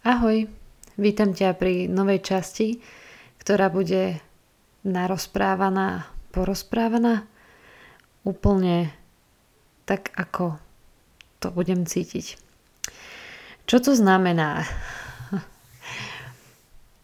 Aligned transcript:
Ahoj, 0.00 0.48
vítam 0.96 1.36
ťa 1.36 1.60
pri 1.60 1.84
novej 1.84 2.24
časti, 2.24 2.80
ktorá 3.36 3.68
bude 3.68 4.16
narozprávaná, 4.80 6.08
porozprávaná 6.32 7.28
úplne 8.24 8.96
tak, 9.84 10.08
ako 10.16 10.56
to 11.36 11.52
budem 11.52 11.84
cítiť. 11.84 12.40
Čo 13.68 13.76
to 13.84 13.92
znamená? 13.92 14.64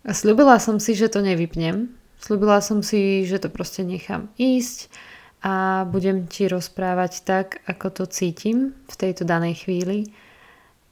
Sľubila 0.08 0.56
som 0.56 0.80
si, 0.80 0.96
že 0.96 1.12
to 1.12 1.20
nevypnem. 1.20 1.92
Sľubila 2.16 2.64
som 2.64 2.80
si, 2.80 3.28
že 3.28 3.44
to 3.44 3.52
proste 3.52 3.84
nechám 3.84 4.32
ísť 4.40 4.88
a 5.44 5.84
budem 5.84 6.24
ti 6.32 6.48
rozprávať 6.48 7.28
tak, 7.28 7.60
ako 7.68 7.92
to 7.92 8.04
cítim 8.08 8.72
v 8.88 8.94
tejto 8.96 9.28
danej 9.28 9.68
chvíli. 9.68 10.08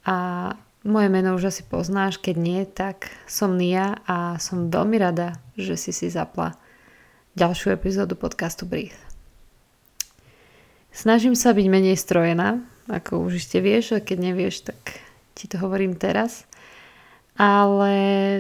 A 0.05 0.53
moje 0.85 1.09
meno 1.09 1.33
už 1.35 1.49
asi 1.49 1.63
poznáš, 1.65 2.21
keď 2.21 2.37
nie, 2.37 2.63
tak 2.69 3.09
som 3.25 3.57
Nia 3.57 4.05
a 4.05 4.37
som 4.37 4.69
veľmi 4.69 5.01
rada, 5.01 5.41
že 5.57 5.81
si 5.81 5.97
si 5.97 6.13
zapla 6.13 6.53
ďalšiu 7.35 7.73
epizódu 7.73 8.15
podcastu 8.15 8.69
Breathe. 8.69 9.01
Snažím 10.95 11.35
sa 11.35 11.57
byť 11.57 11.67
menej 11.67 11.99
strojená, 11.99 12.63
ako 12.87 13.27
už 13.27 13.43
ste 13.43 13.65
vieš, 13.65 13.99
a 13.99 14.05
keď 14.05 14.19
nevieš, 14.31 14.71
tak 14.71 15.01
ti 15.35 15.51
to 15.51 15.59
hovorím 15.59 15.97
teraz. 15.99 16.47
Ale 17.35 18.39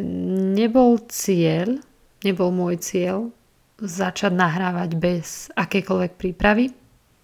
nebol 0.54 1.02
cieľ, 1.10 1.82
nebol 2.22 2.54
môj 2.54 2.78
cieľ 2.78 3.34
začať 3.82 4.30
nahrávať 4.30 4.90
bez 4.94 5.50
akejkoľvek 5.56 6.12
prípravy. 6.14 6.70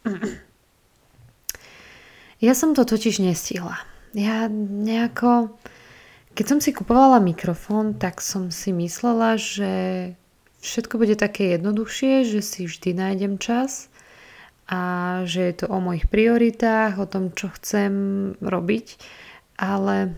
Ja 2.40 2.56
som 2.56 2.72
to 2.72 2.88
totiž 2.88 3.20
nestihla 3.20 3.84
ja 4.14 4.48
nejako... 4.50 5.54
Keď 6.30 6.46
som 6.46 6.60
si 6.62 6.70
kupovala 6.70 7.18
mikrofón, 7.18 7.98
tak 7.98 8.22
som 8.22 8.54
si 8.54 8.70
myslela, 8.70 9.34
že 9.34 9.72
všetko 10.62 10.94
bude 11.02 11.18
také 11.18 11.58
jednoduchšie, 11.58 12.22
že 12.22 12.40
si 12.40 12.70
vždy 12.70 12.94
nájdem 12.94 13.34
čas 13.42 13.90
a 14.70 15.22
že 15.26 15.50
je 15.50 15.54
to 15.58 15.66
o 15.66 15.82
mojich 15.82 16.06
prioritách, 16.06 17.02
o 17.02 17.10
tom, 17.10 17.34
čo 17.34 17.50
chcem 17.58 17.92
robiť. 18.38 18.86
Ale 19.58 20.14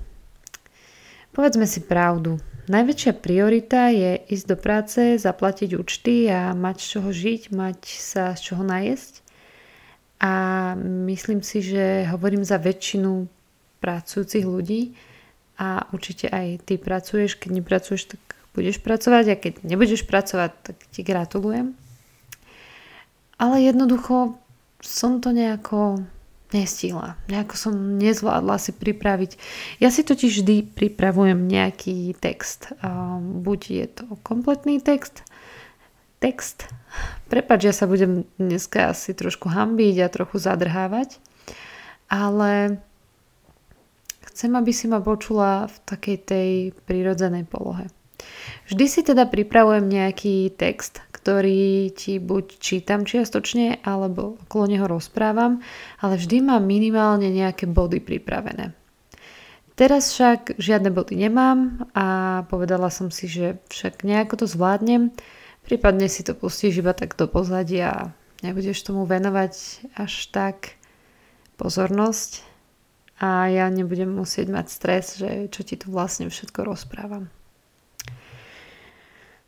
povedzme 1.32 1.64
si 1.64 1.80
pravdu. 1.80 2.36
Najväčšia 2.68 3.18
priorita 3.18 3.90
je 3.90 4.22
ísť 4.30 4.46
do 4.46 4.56
práce, 4.60 5.00
zaplatiť 5.18 5.74
účty 5.74 6.30
a 6.30 6.54
mať 6.54 6.76
z 6.78 6.86
čoho 6.86 7.10
žiť, 7.10 7.42
mať 7.50 7.80
sa 7.98 8.24
z 8.38 8.40
čoho 8.52 8.62
najesť. 8.62 9.24
A 10.22 10.32
myslím 10.78 11.42
si, 11.42 11.64
že 11.64 12.06
hovorím 12.06 12.46
za 12.46 12.62
väčšinu 12.62 13.26
pracujúcich 13.82 14.46
ľudí 14.46 14.94
a 15.58 15.90
určite 15.90 16.30
aj 16.30 16.62
ty 16.62 16.78
pracuješ, 16.78 17.34
keď 17.34 17.50
nepracuješ, 17.58 18.14
tak 18.14 18.22
budeš 18.54 18.78
pracovať 18.78 19.24
a 19.32 19.40
keď 19.40 19.54
nebudeš 19.66 20.06
pracovať, 20.06 20.50
tak 20.62 20.76
ti 20.94 21.02
gratulujem. 21.02 21.74
Ale 23.42 23.58
jednoducho 23.58 24.38
som 24.78 25.18
to 25.18 25.34
nejako 25.34 26.06
nestihla. 26.52 27.16
Nejako 27.32 27.54
som 27.56 27.74
nezvládla 27.96 28.60
si 28.60 28.76
pripraviť. 28.76 29.40
Ja 29.80 29.88
si 29.88 30.04
totiž 30.04 30.44
vždy 30.44 30.76
pripravujem 30.76 31.48
nejaký 31.48 32.12
text. 32.20 32.76
Buď 33.42 33.60
je 33.72 33.86
to 33.88 34.04
kompletný 34.20 34.78
text, 34.84 35.24
text. 36.20 36.68
Prepač, 37.32 37.64
ja 37.64 37.72
sa 37.72 37.88
budem 37.88 38.28
dneska 38.36 38.92
asi 38.92 39.16
trošku 39.16 39.48
hambiť 39.48 40.04
a 40.04 40.12
trochu 40.12 40.36
zadrhávať. 40.36 41.16
Ale 42.12 42.84
Chcem, 44.32 44.56
aby 44.56 44.72
si 44.72 44.88
ma 44.88 45.04
počula 45.04 45.68
v 45.68 45.76
takej 45.84 46.16
tej 46.24 46.48
prírodzenej 46.88 47.44
polohe. 47.44 47.92
Vždy 48.72 48.84
si 48.88 49.00
teda 49.04 49.28
pripravujem 49.28 49.84
nejaký 49.84 50.56
text, 50.56 51.04
ktorý 51.12 51.92
ti 51.92 52.16
buď 52.16 52.56
čítam 52.56 53.04
čiastočne, 53.04 53.84
alebo 53.84 54.40
okolo 54.48 54.64
neho 54.72 54.88
rozprávam, 54.88 55.60
ale 56.00 56.16
vždy 56.16 56.40
mám 56.40 56.64
minimálne 56.64 57.28
nejaké 57.28 57.68
body 57.68 58.00
pripravené. 58.00 58.72
Teraz 59.76 60.12
však 60.16 60.56
žiadne 60.56 60.92
body 60.92 61.16
nemám 61.16 61.88
a 61.92 62.06
povedala 62.48 62.88
som 62.88 63.12
si, 63.12 63.28
že 63.28 63.60
však 63.68 64.04
nejako 64.04 64.44
to 64.44 64.46
zvládnem, 64.48 65.12
prípadne 65.64 66.08
si 66.08 66.24
to 66.24 66.32
pustíš 66.32 66.80
iba 66.80 66.96
tak 66.96 67.16
do 67.16 67.28
pozadia 67.28 67.88
a 67.90 68.02
nebudeš 68.44 68.80
tomu 68.84 69.08
venovať 69.08 69.54
až 69.96 70.12
tak 70.28 70.76
pozornosť, 71.56 72.51
a 73.22 73.46
ja 73.46 73.70
nebudem 73.70 74.10
musieť 74.10 74.50
mať 74.50 74.66
stres, 74.66 75.14
že 75.14 75.46
čo 75.54 75.62
ti 75.62 75.78
tu 75.78 75.94
vlastne 75.94 76.26
všetko 76.26 76.66
rozprávam. 76.66 77.30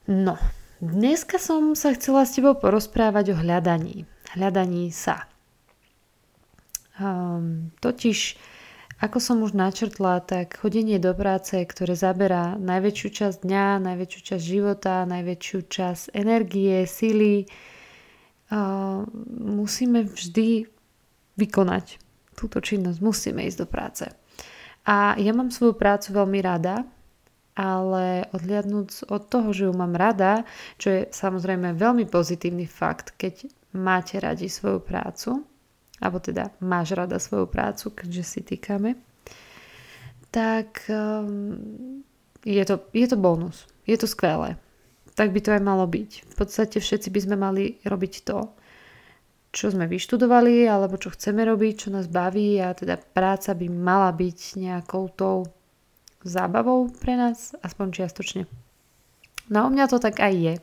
No, 0.07 0.39
dneska 0.79 1.43
som 1.43 1.75
sa 1.75 1.91
chcela 1.99 2.23
s 2.23 2.39
tebou 2.39 2.55
porozprávať 2.55 3.35
o 3.35 3.37
hľadaní. 3.43 4.07
Hľadaní 4.31 4.95
sa. 4.95 5.27
Um, 7.03 7.75
totiž, 7.83 8.39
ako 9.03 9.19
som 9.19 9.43
už 9.43 9.59
načrtla, 9.59 10.23
tak 10.23 10.55
chodenie 10.55 11.03
do 11.03 11.11
práce, 11.11 11.59
ktoré 11.59 11.99
zaberá 11.99 12.55
najväčšiu 12.55 13.09
časť 13.11 13.37
dňa, 13.43 13.67
najväčšiu 13.91 14.21
časť 14.23 14.45
života, 14.45 15.03
najväčšiu 15.03 15.59
časť 15.67 16.15
energie, 16.15 16.87
síly, 16.87 17.51
uh, 18.55 19.03
musíme 19.35 20.07
vždy 20.07 20.71
vykonať 21.35 22.04
túto 22.35 22.59
činnosť, 22.61 22.99
musíme 23.01 23.47
ísť 23.47 23.59
do 23.63 23.67
práce. 23.71 24.05
A 24.85 25.17
ja 25.17 25.33
mám 25.33 25.49
svoju 25.49 25.73
prácu 25.79 26.13
veľmi 26.13 26.45
rada, 26.45 26.85
ale 27.55 28.27
odliadnúc 28.35 29.07
od 29.09 29.23
toho, 29.31 29.55
že 29.55 29.71
ju 29.71 29.73
mám 29.73 29.95
rada, 29.95 30.43
čo 30.77 30.91
je 30.91 31.01
samozrejme 31.09 31.79
veľmi 31.79 32.05
pozitívny 32.11 32.67
fakt, 32.67 33.15
keď 33.15 33.47
máte 33.73 34.19
radi 34.19 34.51
svoju 34.51 34.83
prácu, 34.83 35.47
alebo 36.03 36.19
teda 36.19 36.51
máš 36.61 36.99
rada 36.99 37.23
svoju 37.23 37.47
prácu, 37.47 37.95
keďže 37.95 38.25
si 38.27 38.41
týkame, 38.43 38.99
tak 40.35 40.83
um, 40.91 42.03
je, 42.43 42.65
to, 42.67 42.83
je 42.91 43.07
to 43.07 43.17
bonus. 43.17 43.71
Je 43.87 43.95
to 43.95 44.11
skvelé. 44.11 44.59
Tak 45.15 45.31
by 45.31 45.41
to 45.41 45.55
aj 45.55 45.63
malo 45.63 45.87
byť. 45.87 46.11
V 46.27 46.35
podstate 46.35 46.83
všetci 46.83 47.09
by 47.15 47.21
sme 47.23 47.37
mali 47.39 47.79
robiť 47.87 48.27
to, 48.27 48.51
čo 49.55 49.71
sme 49.71 49.87
vyštudovali 49.87 50.67
alebo 50.67 50.99
čo 50.99 51.15
chceme 51.15 51.47
robiť, 51.47 51.87
čo 51.87 51.89
nás 51.95 52.11
baví 52.11 52.59
a 52.59 52.75
teda 52.75 52.99
práca 52.99 53.55
by 53.55 53.71
mala 53.71 54.11
byť 54.11 54.59
nejakou 54.59 55.07
tou 55.15 55.47
zábavou 56.27 56.91
pre 56.91 57.15
nás, 57.15 57.55
aspoň 57.63 57.87
čiastočne. 58.03 58.51
No 59.47 59.69
u 59.69 59.71
mňa 59.71 59.87
to 59.87 60.03
tak 60.03 60.19
aj 60.19 60.35
je. 60.35 60.55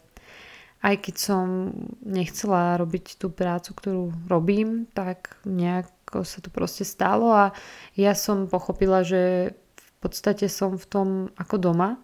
Aj 0.82 0.96
keď 0.98 1.16
som 1.16 1.72
nechcela 2.02 2.76
robiť 2.76 3.22
tú 3.22 3.30
prácu, 3.30 3.72
ktorú 3.78 4.04
robím, 4.28 4.90
tak 4.92 5.38
nejako 5.46 6.26
sa 6.26 6.42
to 6.42 6.50
proste 6.50 6.84
stalo 6.84 7.30
a 7.32 7.54
ja 7.94 8.18
som 8.18 8.50
pochopila, 8.50 9.06
že 9.06 9.54
v 9.78 9.92
podstate 10.02 10.50
som 10.50 10.82
v 10.82 10.86
tom 10.90 11.10
ako 11.38 11.62
doma, 11.62 12.02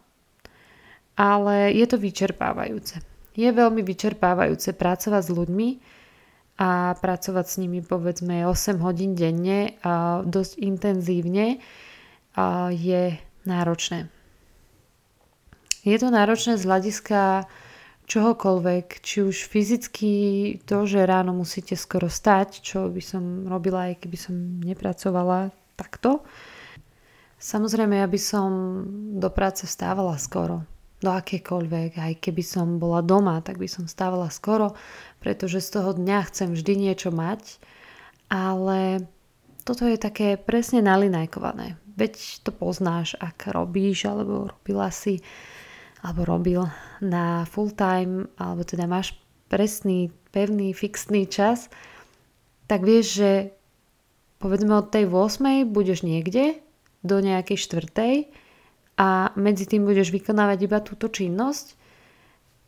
ale 1.18 1.74
je 1.74 1.86
to 1.90 1.98
vyčerpávajúce. 1.98 3.02
Je 3.34 3.50
veľmi 3.50 3.82
vyčerpávajúce 3.82 4.78
pracovať 4.78 5.22
s 5.26 5.34
ľuďmi, 5.34 5.70
a 6.58 6.98
pracovať 6.98 7.46
s 7.46 7.56
nimi 7.62 7.86
povedzme 7.86 8.50
8 8.50 8.82
hodín 8.82 9.14
denne 9.14 9.78
a 9.86 10.26
dosť 10.26 10.58
intenzívne 10.58 11.62
a 12.34 12.74
je 12.74 13.14
náročné. 13.46 14.10
Je 15.86 15.98
to 16.02 16.10
náročné 16.10 16.58
z 16.58 16.68
hľadiska 16.68 17.46
čohokoľvek, 18.10 19.04
či 19.06 19.24
už 19.24 19.48
fyzicky 19.48 20.12
to, 20.66 20.88
že 20.90 21.06
ráno 21.06 21.32
musíte 21.38 21.78
skoro 21.78 22.10
stať, 22.10 22.60
čo 22.66 22.90
by 22.90 23.02
som 23.06 23.46
robila 23.46 23.94
aj 23.94 24.04
keby 24.04 24.18
som 24.18 24.36
nepracovala 24.66 25.54
takto. 25.78 26.26
Samozrejme, 27.38 28.02
ja 28.02 28.08
by 28.10 28.20
som 28.20 28.50
do 29.22 29.30
práce 29.30 29.70
vstávala 29.70 30.18
skoro 30.18 30.66
do 30.98 31.10
akékoľvek, 31.14 32.02
aj 32.02 32.14
keby 32.18 32.42
som 32.42 32.82
bola 32.82 33.06
doma, 33.06 33.38
tak 33.46 33.62
by 33.62 33.70
som 33.70 33.86
stávala 33.86 34.34
skoro, 34.34 34.74
pretože 35.22 35.62
z 35.62 35.78
toho 35.78 35.94
dňa 35.94 36.20
chcem 36.34 36.50
vždy 36.58 36.74
niečo 36.90 37.14
mať, 37.14 37.62
ale 38.34 39.06
toto 39.62 39.86
je 39.86 40.00
také 40.00 40.42
presne 40.42 40.82
nalinajkované. 40.82 41.78
Veď 41.98 42.42
to 42.42 42.50
poznáš, 42.50 43.14
ak 43.18 43.50
robíš, 43.54 44.10
alebo 44.10 44.50
robila 44.50 44.90
si, 44.90 45.22
alebo 46.02 46.26
robil 46.26 46.62
na 47.02 47.46
full 47.50 47.74
time, 47.74 48.30
alebo 48.38 48.66
teda 48.66 48.90
máš 48.90 49.18
presný, 49.50 50.10
pevný, 50.34 50.74
fixný 50.74 51.30
čas, 51.30 51.70
tak 52.66 52.84
vieš, 52.84 53.22
že 53.22 53.32
povedzme 54.38 54.78
od 54.78 54.90
tej 54.90 55.10
8. 55.10 55.66
budeš 55.70 56.06
niekde 56.06 56.62
do 57.02 57.22
nejakej 57.22 57.58
štvrtej 57.58 58.14
a 58.98 59.32
medzi 59.38 59.70
tým 59.70 59.86
budeš 59.86 60.10
vykonávať 60.10 60.60
iba 60.66 60.82
túto 60.82 61.08
činnosť, 61.08 61.78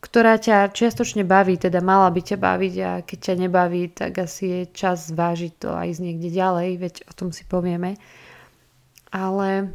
ktorá 0.00 0.40
ťa 0.40 0.72
čiastočne 0.72 1.26
baví, 1.28 1.60
teda 1.60 1.84
mala 1.84 2.08
by 2.08 2.22
ťa 2.24 2.38
baviť 2.40 2.74
a 2.80 2.90
keď 3.04 3.18
ťa 3.20 3.34
nebaví, 3.36 3.82
tak 3.92 4.22
asi 4.24 4.44
je 4.48 4.60
čas 4.72 5.12
zvážiť 5.12 5.52
to 5.60 5.68
a 5.74 5.84
ísť 5.84 6.00
niekde 6.00 6.30
ďalej, 6.32 6.68
veď 6.80 6.94
o 7.04 7.12
tom 7.12 7.34
si 7.34 7.44
povieme. 7.44 8.00
Ale 9.10 9.74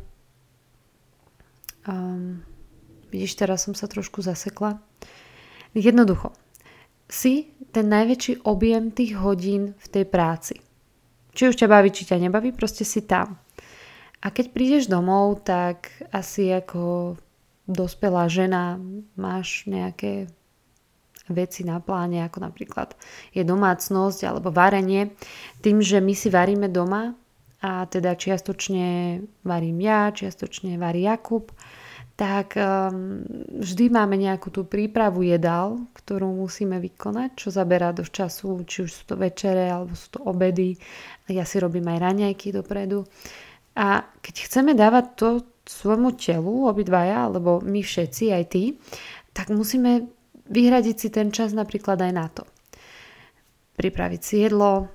Um, 1.86 2.42
vidíš, 3.14 3.38
teraz 3.38 3.70
som 3.70 3.78
sa 3.78 3.86
trošku 3.86 4.26
zasekla. 4.26 4.82
Jednoducho, 5.78 6.34
si 7.06 7.54
ten 7.70 7.86
najväčší 7.94 8.42
objem 8.42 8.90
tých 8.90 9.14
hodín 9.22 9.78
v 9.78 9.88
tej 9.94 10.06
práci. 10.10 10.56
Či 11.38 11.54
už 11.54 11.56
ťa 11.62 11.70
baví, 11.70 11.94
či 11.94 12.10
ťa 12.10 12.18
nebaví, 12.18 12.50
proste 12.58 12.82
si 12.82 13.06
tam. 13.06 13.38
A 14.24 14.28
keď 14.32 14.46
prídeš 14.56 14.86
domov, 14.88 15.44
tak 15.44 15.92
asi 16.14 16.52
ako 16.54 17.16
dospelá 17.66 18.30
žena 18.30 18.78
máš 19.18 19.66
nejaké 19.66 20.30
veci 21.26 21.66
na 21.66 21.82
pláne, 21.82 22.22
ako 22.22 22.38
napríklad 22.46 22.94
je 23.34 23.42
domácnosť 23.42 24.30
alebo 24.30 24.54
varenie. 24.54 25.14
Tým, 25.66 25.82
že 25.82 25.98
my 25.98 26.14
si 26.14 26.30
varíme 26.30 26.70
doma 26.70 27.18
a 27.66 27.90
teda 27.90 28.14
čiastočne 28.14 29.20
varím 29.42 29.82
ja, 29.82 30.14
čiastočne 30.14 30.78
varí 30.78 31.10
Jakub, 31.10 31.50
tak 32.16 32.56
um, 32.56 33.26
vždy 33.60 33.92
máme 33.92 34.16
nejakú 34.16 34.48
tú 34.48 34.64
prípravu 34.64 35.28
jedál, 35.28 35.84
ktorú 36.00 36.32
musíme 36.32 36.80
vykonať, 36.80 37.36
čo 37.36 37.52
zaberá 37.52 37.92
dosť 37.92 38.12
času, 38.14 38.64
či 38.64 38.88
už 38.88 38.92
sú 38.94 39.04
to 39.04 39.16
večere, 39.20 39.68
alebo 39.68 39.92
sú 40.00 40.16
to 40.16 40.20
obedy. 40.24 40.80
Ja 41.28 41.44
si 41.44 41.60
robím 41.60 41.92
aj 41.92 42.00
raňajky 42.00 42.56
dopredu. 42.56 43.04
A 43.76 44.08
keď 44.24 44.36
chceme 44.48 44.72
dávať 44.72 45.06
to 45.20 45.28
svojmu 45.66 46.16
telu, 46.16 46.70
obidvaja, 46.70 47.28
alebo 47.28 47.60
my 47.60 47.82
všetci, 47.84 48.32
aj 48.32 48.44
ty, 48.48 48.64
tak 49.36 49.52
musíme 49.52 50.08
vyhradiť 50.48 50.96
si 50.96 51.08
ten 51.12 51.34
čas 51.34 51.52
napríklad 51.52 52.00
aj 52.00 52.12
na 52.14 52.28
to. 52.32 52.44
Pripraviť 53.76 54.22
si 54.22 54.36
jedlo, 54.46 54.88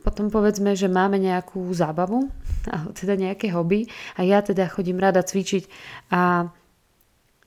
potom 0.00 0.32
povedzme, 0.32 0.76
že 0.76 0.88
máme 0.88 1.20
nejakú 1.20 1.64
zábavu, 1.72 2.28
alebo 2.72 2.90
teda 2.92 3.16
nejaké 3.16 3.52
hobby 3.54 3.88
a 4.16 4.26
ja 4.26 4.44
teda 4.44 4.68
chodím 4.68 5.00
rada 5.00 5.24
cvičiť 5.24 5.64
a 6.12 6.52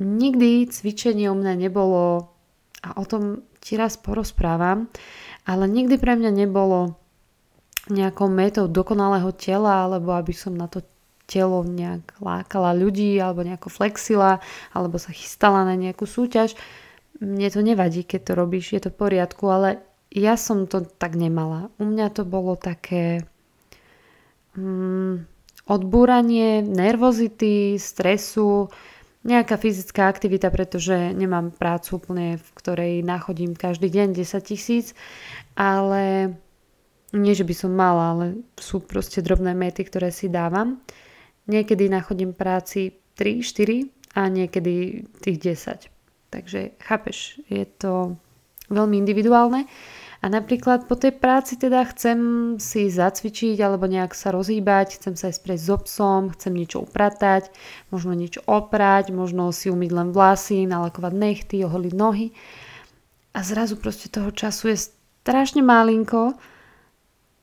nikdy 0.01 0.65
cvičenie 0.69 1.29
u 1.29 1.37
mňa 1.37 1.53
nebolo 1.53 2.33
a 2.83 2.89
o 2.99 3.05
tom 3.07 3.45
ti 3.63 3.79
raz 3.79 3.95
porozprávam, 3.95 4.91
ale 5.47 5.63
nikdy 5.71 5.95
pre 5.95 6.19
mňa 6.19 6.31
nebolo 6.35 6.99
nejakou 7.91 8.31
metou 8.31 8.71
dokonalého 8.71 9.31
tela, 9.35 9.83
alebo 9.87 10.15
aby 10.15 10.31
som 10.31 10.55
na 10.55 10.71
to 10.71 10.83
telo 11.27 11.63
nejak 11.63 12.19
lákala 12.19 12.75
ľudí, 12.75 13.15
alebo 13.19 13.43
nejako 13.43 13.71
flexila, 13.71 14.39
alebo 14.71 14.99
sa 14.99 15.11
chystala 15.11 15.67
na 15.67 15.75
nejakú 15.75 16.03
súťaž. 16.07 16.55
Mne 17.19 17.47
to 17.51 17.59
nevadí, 17.63 18.03
keď 18.03 18.21
to 18.21 18.33
robíš, 18.35 18.75
je 18.75 18.81
to 18.87 18.89
v 18.91 18.99
poriadku, 18.99 19.43
ale 19.47 19.83
ja 20.13 20.35
som 20.35 20.69
to 20.69 20.85
tak 20.85 21.15
nemala. 21.15 21.71
U 21.79 21.87
mňa 21.87 22.07
to 22.13 22.23
bolo 22.27 22.53
také 22.59 23.25
mm, 24.53 25.25
odbúranie 25.65 26.61
nervozity, 26.61 27.79
stresu, 27.79 28.67
nejaká 29.23 29.55
fyzická 29.55 30.11
aktivita, 30.11 30.51
pretože 30.51 31.15
nemám 31.15 31.55
prácu 31.55 31.95
úplne, 31.95 32.35
v 32.35 32.49
ktorej 32.59 32.93
nachodím 33.07 33.55
každý 33.55 33.87
deň 33.87 34.19
10 34.19 34.43
tisíc, 34.43 34.91
ale 35.55 36.35
nie, 37.13 37.33
že 37.37 37.45
by 37.45 37.53
som 37.53 37.71
mala, 37.77 38.17
ale 38.17 38.25
sú 38.57 38.81
proste 38.81 39.21
drobné 39.21 39.53
mety, 39.53 39.85
ktoré 39.85 40.09
si 40.09 40.27
dávam. 40.33 40.81
Niekedy 41.45 41.85
nachodím 41.87 42.33
práci 42.33 42.97
3, 43.15 43.45
4 43.45 44.17
a 44.17 44.21
niekedy 44.29 45.05
tých 45.21 45.37
10. 45.37 45.93
Takže 46.33 46.81
chápeš, 46.81 47.37
je 47.45 47.65
to 47.77 48.17
veľmi 48.73 48.97
individuálne. 48.97 49.69
A 50.23 50.31
napríklad 50.31 50.87
po 50.87 50.95
tej 50.95 51.19
práci 51.19 51.59
teda 51.59 51.83
chcem 51.91 52.19
si 52.55 52.87
zacvičiť 52.87 53.59
alebo 53.59 53.91
nejak 53.91 54.15
sa 54.15 54.31
rozhýbať, 54.31 54.95
chcem 54.95 55.19
sa 55.19 55.27
aj 55.27 55.35
sprieť 55.35 55.59
so 55.59 55.77
psom, 55.83 56.31
chcem 56.31 56.55
niečo 56.55 56.87
upratať, 56.87 57.51
možno 57.91 58.15
niečo 58.15 58.39
oprať, 58.47 59.11
možno 59.11 59.51
si 59.51 59.67
umyť 59.67 59.91
len 59.91 60.09
vlasy, 60.15 60.63
nalakovať 60.63 61.13
nechty, 61.13 61.67
oholiť 61.67 61.93
nohy. 61.93 62.31
A 63.35 63.43
zrazu 63.43 63.75
proste 63.75 64.07
toho 64.07 64.31
času 64.31 64.71
je 64.71 64.77
strašne 64.87 65.59
malinko, 65.59 66.39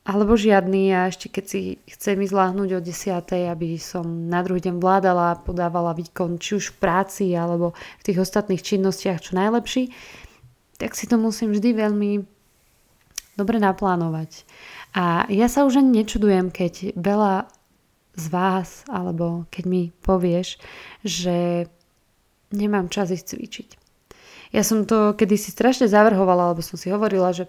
alebo 0.01 0.33
žiadny 0.33 0.89
a 0.97 1.13
ešte 1.13 1.29
keď 1.29 1.45
si 1.45 1.61
chcem 1.85 2.17
ísť 2.25 2.33
láhnuť 2.33 2.69
o 2.73 2.79
10, 2.81 3.21
aby 3.53 3.77
som 3.77 4.05
na 4.05 4.41
druhý 4.41 4.57
deň 4.65 4.81
vládala, 4.81 5.45
podávala 5.45 5.93
výkon 5.93 6.41
či 6.41 6.57
už 6.57 6.73
v 6.73 6.79
práci 6.81 7.25
alebo 7.37 7.77
v 8.01 8.05
tých 8.09 8.17
ostatných 8.17 8.65
činnostiach 8.65 9.21
čo 9.21 9.37
najlepší, 9.37 9.93
tak 10.81 10.97
si 10.97 11.05
to 11.05 11.21
musím 11.21 11.53
vždy 11.53 11.77
veľmi 11.77 12.11
dobre 13.37 13.61
naplánovať. 13.61 14.41
A 14.97 15.29
ja 15.29 15.45
sa 15.45 15.69
už 15.69 15.79
ani 15.79 16.01
nečudujem, 16.01 16.49
keď 16.49 16.97
veľa 16.97 17.45
z 18.17 18.25
vás, 18.27 18.83
alebo 18.89 19.45
keď 19.53 19.63
mi 19.69 19.93
povieš, 20.03 20.59
že 21.05 21.69
nemám 22.51 22.91
čas 22.91 23.13
ísť 23.13 23.37
cvičiť. 23.37 23.69
Ja 24.51 24.67
som 24.67 24.83
to 24.83 25.15
kedysi 25.15 25.53
strašne 25.53 25.87
zavrhovala, 25.87 26.51
alebo 26.51 26.59
som 26.59 26.75
si 26.75 26.91
hovorila, 26.91 27.31
že 27.31 27.47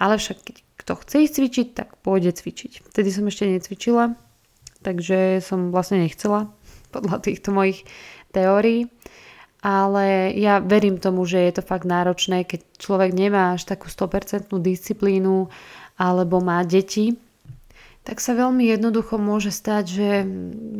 ale 0.00 0.16
však 0.16 0.38
keď 0.42 0.56
kto 0.80 0.96
chce 0.96 1.16
ísť 1.28 1.34
cvičiť, 1.36 1.68
tak 1.76 1.88
pôjde 2.00 2.32
cvičiť. 2.32 2.88
Vtedy 2.88 3.08
som 3.12 3.28
ešte 3.28 3.44
necvičila, 3.44 4.16
takže 4.80 5.44
som 5.44 5.68
vlastne 5.68 6.00
nechcela 6.08 6.48
podľa 6.94 7.20
týchto 7.20 7.52
mojich 7.52 7.84
teórií 8.32 8.88
ale 9.60 10.32
ja 10.40 10.56
verím 10.58 10.96
tomu, 10.96 11.28
že 11.28 11.36
je 11.36 11.60
to 11.60 11.62
fakt 11.62 11.84
náročné, 11.84 12.48
keď 12.48 12.64
človek 12.80 13.12
nemá 13.12 13.52
až 13.56 13.68
takú 13.68 13.92
100% 13.92 14.48
disciplínu 14.48 15.52
alebo 16.00 16.40
má 16.40 16.64
deti, 16.64 17.20
tak 18.00 18.24
sa 18.24 18.32
veľmi 18.32 18.64
jednoducho 18.72 19.20
môže 19.20 19.52
stať, 19.52 19.84
že 19.84 20.08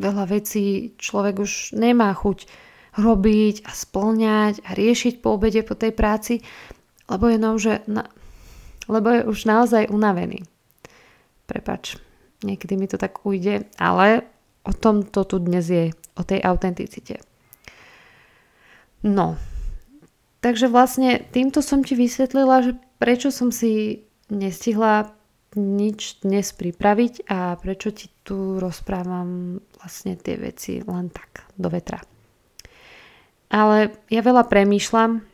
veľa 0.01 0.25
vecí 0.33 0.97
človek 0.97 1.45
už 1.45 1.77
nemá 1.77 2.09
chuť 2.17 2.49
robiť 2.97 3.69
a 3.69 3.71
splňať 3.71 4.65
a 4.65 4.71
riešiť 4.73 5.21
po 5.21 5.37
obede 5.37 5.61
po 5.61 5.77
tej 5.77 5.93
práci, 5.93 6.41
lebo 7.13 7.29
je, 7.29 7.37
no, 7.37 7.61
že 7.61 7.85
na, 7.85 8.09
lebo 8.91 9.09
je 9.15 9.23
už 9.31 9.47
naozaj 9.47 9.87
unavený. 9.89 10.43
Prepač, 11.47 11.95
niekedy 12.43 12.75
mi 12.75 12.91
to 12.91 12.99
tak 12.99 13.23
ujde, 13.23 13.71
ale 13.79 14.27
o 14.67 14.73
tom 14.75 15.07
to 15.07 15.23
tu 15.25 15.39
dnes 15.39 15.65
je, 15.65 15.95
o 16.19 16.23
tej 16.27 16.43
autenticite. 16.43 17.23
No, 19.01 19.41
takže 20.45 20.69
vlastne 20.69 21.25
týmto 21.33 21.65
som 21.65 21.81
ti 21.81 21.97
vysvetlila, 21.97 22.67
že 22.67 22.73
prečo 23.01 23.33
som 23.33 23.49
si 23.49 24.05
nestihla 24.29 25.17
nič 25.59 26.23
dnes 26.23 26.55
pripraviť 26.55 27.27
a 27.27 27.59
prečo 27.59 27.91
ti 27.91 28.07
tu 28.23 28.63
rozprávam 28.63 29.59
vlastne 29.81 30.15
tie 30.15 30.39
veci 30.39 30.79
len 30.85 31.11
tak 31.11 31.51
do 31.59 31.67
vetra. 31.67 31.99
Ale 33.51 33.91
ja 34.07 34.23
veľa 34.23 34.47
premýšľam, 34.47 35.27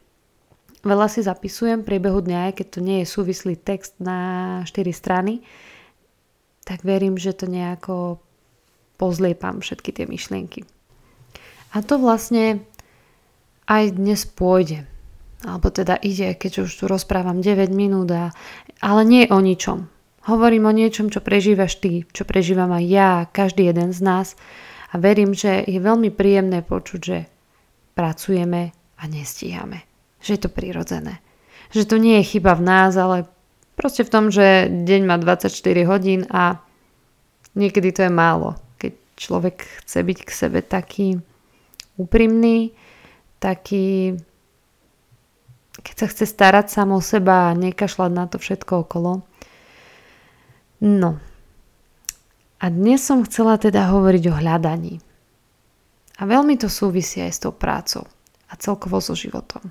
veľa 0.87 1.11
si 1.11 1.21
zapisujem 1.21 1.83
priebehu 1.83 2.23
dňa, 2.23 2.51
aj 2.51 2.53
keď 2.63 2.67
to 2.71 2.81
nie 2.81 2.99
je 3.03 3.07
súvislý 3.11 3.55
text 3.59 3.99
na 3.99 4.63
4 4.65 4.73
strany, 4.95 5.43
tak 6.67 6.83
verím, 6.83 7.15
že 7.15 7.35
to 7.35 7.47
nejako 7.47 8.19
pozliepam 8.99 9.63
všetky 9.63 9.91
tie 9.95 10.07
myšlienky. 10.09 10.67
A 11.77 11.85
to 11.85 12.01
vlastne 12.01 12.65
aj 13.71 13.95
dnes 13.95 14.27
pôjde. 14.27 14.89
Alebo 15.47 15.71
teda 15.71 15.95
ide, 16.01 16.35
keď 16.35 16.67
už 16.67 16.71
tu 16.73 16.85
rozprávam 16.91 17.39
9 17.39 17.71
minút, 17.71 18.11
a, 18.11 18.33
ale 18.83 19.03
nie 19.07 19.25
o 19.31 19.39
ničom. 19.39 19.87
Hovorím 20.27 20.67
o 20.67 20.75
niečom, 20.75 21.07
čo 21.07 21.23
prežívaš 21.23 21.79
ty, 21.79 22.03
čo 22.11 22.27
prežívam 22.27 22.75
aj 22.75 22.85
ja, 22.91 23.11
každý 23.31 23.71
jeden 23.71 23.95
z 23.95 24.03
nás. 24.03 24.35
A 24.91 24.99
verím, 24.99 25.31
že 25.37 25.63
je 25.63 25.79
veľmi 25.79 26.11
príjemné 26.11 26.67
počuť, 26.67 27.01
že 27.01 27.31
pracujeme 27.95 28.75
a 28.99 29.03
nestíhame. 29.07 29.86
Že 30.27 30.35
je 30.35 30.41
to 30.43 30.51
prirodzené. 30.51 31.23
Že 31.71 31.95
to 31.95 31.97
nie 32.03 32.19
je 32.19 32.35
chyba 32.35 32.59
v 32.59 32.67
nás, 32.67 32.99
ale 32.99 33.31
proste 33.79 34.03
v 34.03 34.11
tom, 34.11 34.35
že 34.35 34.67
deň 34.67 35.01
má 35.07 35.17
24 35.23 35.55
hodín 35.87 36.27
a 36.27 36.59
niekedy 37.55 37.95
to 37.95 38.11
je 38.11 38.11
málo. 38.11 38.59
Keď 38.83 38.93
človek 39.15 39.63
chce 39.87 39.99
byť 40.03 40.19
k 40.27 40.31
sebe 40.35 40.59
taký 40.67 41.23
úprimný, 41.95 42.75
taký, 43.39 44.19
keď 45.79 45.95
sa 45.95 46.07
chce 46.11 46.25
starať 46.27 46.67
sám 46.75 46.91
o 46.91 46.99
seba 46.99 47.55
a 47.55 47.59
nekašľať 47.59 48.11
na 48.11 48.27
to 48.27 48.43
všetko 48.43 48.83
okolo. 48.83 49.23
No. 50.83 51.23
A 52.59 52.67
dnes 52.67 53.05
som 53.05 53.23
chcela 53.23 53.63
teda 53.63 53.95
hovoriť 53.95 54.25
o 54.27 54.39
hľadaní. 54.43 54.99
A 56.17 56.25
veľmi 56.25 56.57
to 56.57 56.73
súvisí 56.73 57.21
aj 57.21 57.33
s 57.33 57.43
tou 57.45 57.53
prácou 57.53 58.09
a 58.49 58.57
celkovo 58.57 58.99
so 59.05 59.13
životom. 59.13 59.69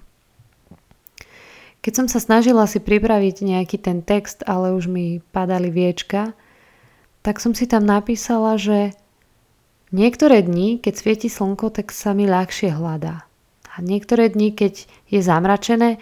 Keď 1.86 1.94
som 1.94 2.08
sa 2.10 2.18
snažila 2.18 2.66
si 2.66 2.82
pripraviť 2.82 3.46
nejaký 3.46 3.78
ten 3.78 4.02
text, 4.02 4.42
ale 4.50 4.74
už 4.74 4.90
mi 4.90 5.22
padali 5.30 5.70
viečka, 5.70 6.34
tak 7.22 7.38
som 7.38 7.54
si 7.54 7.70
tam 7.70 7.86
napísala, 7.86 8.58
že 8.58 8.98
niektoré 9.94 10.42
dni, 10.42 10.82
keď 10.82 10.94
svieti 10.98 11.30
slnko, 11.30 11.70
tak 11.70 11.94
sa 11.94 12.18
mi 12.18 12.26
ľahšie 12.26 12.74
hľadá. 12.74 13.30
A 13.70 13.86
niektoré 13.86 14.34
dni, 14.34 14.50
keď 14.58 14.90
je 15.14 15.20
zamračené, 15.22 16.02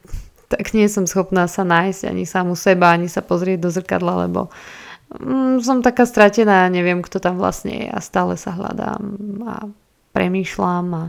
tak 0.52 0.72
nie 0.72 0.88
som 0.88 1.04
schopná 1.04 1.44
sa 1.44 1.60
nájsť 1.60 2.08
ani 2.08 2.24
samu 2.24 2.56
seba, 2.56 2.96
ani 2.96 3.12
sa 3.12 3.20
pozrieť 3.20 3.60
do 3.60 3.68
zrkadla, 3.68 4.24
lebo 4.24 4.48
mm, 5.12 5.60
som 5.60 5.84
taká 5.84 6.08
stratená, 6.08 6.72
neviem, 6.72 7.04
kto 7.04 7.20
tam 7.20 7.36
vlastne 7.36 7.84
je 7.84 7.88
a 7.92 8.00
stále 8.00 8.40
sa 8.40 8.56
hľadám 8.56 9.12
a 9.44 9.68
premýšľam 10.16 10.86
a 10.96 11.04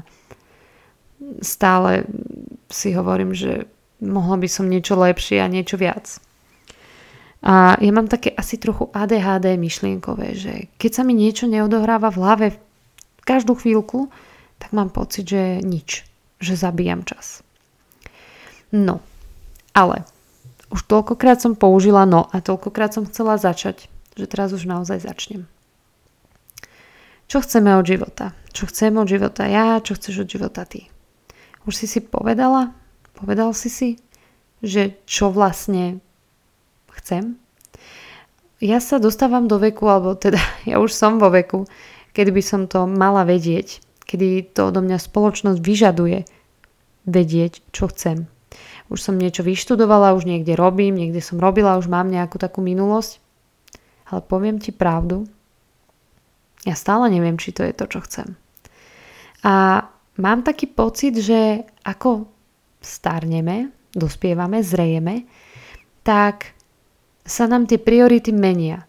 stále 1.42 2.06
si 2.70 2.92
hovorím, 2.92 3.32
že 3.32 3.66
mohla 4.04 4.38
by 4.40 4.48
som 4.50 4.68
niečo 4.68 5.00
lepšie 5.00 5.40
a 5.40 5.52
niečo 5.52 5.80
viac. 5.80 6.20
A 7.46 7.78
ja 7.78 7.92
mám 7.94 8.10
také 8.10 8.34
asi 8.34 8.58
trochu 8.58 8.90
ADHD 8.90 9.54
myšlienkové, 9.56 10.34
že 10.34 10.54
keď 10.82 10.92
sa 10.92 11.04
mi 11.06 11.14
niečo 11.14 11.46
neodohráva 11.46 12.10
v 12.10 12.20
hlave 12.20 12.48
každú 13.22 13.54
chvíľku, 13.54 14.10
tak 14.58 14.74
mám 14.74 14.90
pocit, 14.90 15.30
že 15.30 15.62
nič, 15.62 16.06
že 16.42 16.58
zabíjam 16.58 17.06
čas. 17.06 17.46
No, 18.74 18.98
ale 19.78 20.10
už 20.74 20.90
toľkokrát 20.90 21.38
som 21.38 21.54
použila 21.54 22.10
no 22.10 22.26
a 22.34 22.42
toľkokrát 22.42 22.98
som 22.98 23.06
chcela 23.06 23.38
začať, 23.38 23.86
že 24.18 24.26
teraz 24.26 24.50
už 24.50 24.66
naozaj 24.66 25.06
začnem. 25.06 25.46
Čo 27.30 27.46
chceme 27.46 27.78
od 27.78 27.86
života? 27.86 28.34
Čo 28.54 28.70
chcem 28.70 28.94
od 28.98 29.10
života 29.10 29.46
ja? 29.46 29.82
Čo 29.82 29.98
chceš 29.98 30.26
od 30.26 30.30
života 30.30 30.66
ty? 30.66 30.90
Už 31.66 31.74
si 31.74 31.86
si 31.90 32.00
povedala? 32.02 32.74
Povedal 33.18 33.54
si 33.58 33.74
si, 33.74 33.90
že 34.62 34.98
čo 35.10 35.34
vlastne 35.34 36.02
chcem. 37.02 37.38
Ja 38.64 38.80
sa 38.80 39.02
dostávam 39.02 39.50
do 39.50 39.60
veku, 39.60 39.90
alebo 39.90 40.16
teda 40.16 40.40
ja 40.70 40.78
už 40.80 40.94
som 40.94 41.18
vo 41.18 41.34
veku, 41.34 41.66
kedy 42.16 42.32
by 42.32 42.44
som 42.46 42.62
to 42.70 42.88
mala 42.88 43.28
vedieť, 43.28 43.84
kedy 44.06 44.56
to 44.56 44.72
odo 44.72 44.80
mňa 44.86 44.98
spoločnosť 45.02 45.60
vyžaduje 45.60 46.20
vedieť, 47.06 47.62
čo 47.74 47.92
chcem. 47.92 48.26
Už 48.88 49.02
som 49.02 49.18
niečo 49.18 49.42
vyštudovala, 49.42 50.14
už 50.14 50.30
niekde 50.30 50.54
robím, 50.54 50.96
niekde 50.96 51.20
som 51.20 51.42
robila, 51.42 51.82
už 51.82 51.90
mám 51.90 52.08
nejakú 52.08 52.38
takú 52.38 52.62
minulosť. 52.62 53.18
Ale 54.06 54.22
poviem 54.22 54.62
ti 54.62 54.70
pravdu, 54.70 55.26
ja 56.66 56.74
stále 56.74 57.10
neviem, 57.14 57.38
či 57.38 57.54
to 57.54 57.62
je 57.66 57.74
to, 57.74 57.86
čo 57.90 58.00
chcem. 58.06 58.38
A 59.46 59.86
mám 60.20 60.44
taký 60.44 60.68
pocit, 60.70 61.20
že 61.20 61.66
ako 61.84 62.28
starneme, 62.80 63.72
dospievame, 63.92 64.62
zrejeme, 64.62 65.26
tak 66.06 66.54
sa 67.26 67.50
nám 67.50 67.66
tie 67.66 67.82
priority 67.82 68.30
menia. 68.30 68.86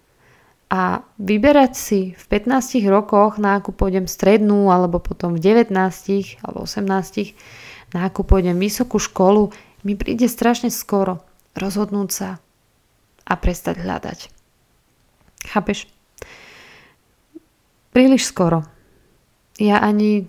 A 0.66 1.00
vyberať 1.22 1.72
si 1.78 2.00
v 2.18 2.24
15 2.26 2.82
rokoch, 2.90 3.38
na 3.38 3.62
akú 3.62 3.70
pôjdem 3.70 4.10
strednú, 4.10 4.68
alebo 4.68 4.98
potom 4.98 5.38
v 5.38 5.40
19 5.40 5.70
alebo 6.42 6.66
18, 6.66 6.84
na 7.94 8.10
akú 8.10 8.26
pôjdem 8.26 8.58
vysokú 8.58 8.98
školu, 8.98 9.54
mi 9.86 9.94
príde 9.94 10.26
strašne 10.26 10.74
skoro 10.74 11.22
rozhodnúť 11.54 12.10
sa 12.10 12.28
a 13.24 13.32
prestať 13.38 13.80
hľadať. 13.80 14.18
Chápeš? 15.46 15.86
Príliš 17.94 18.26
skoro. 18.28 18.66
Ja 19.56 19.80
ani 19.80 20.28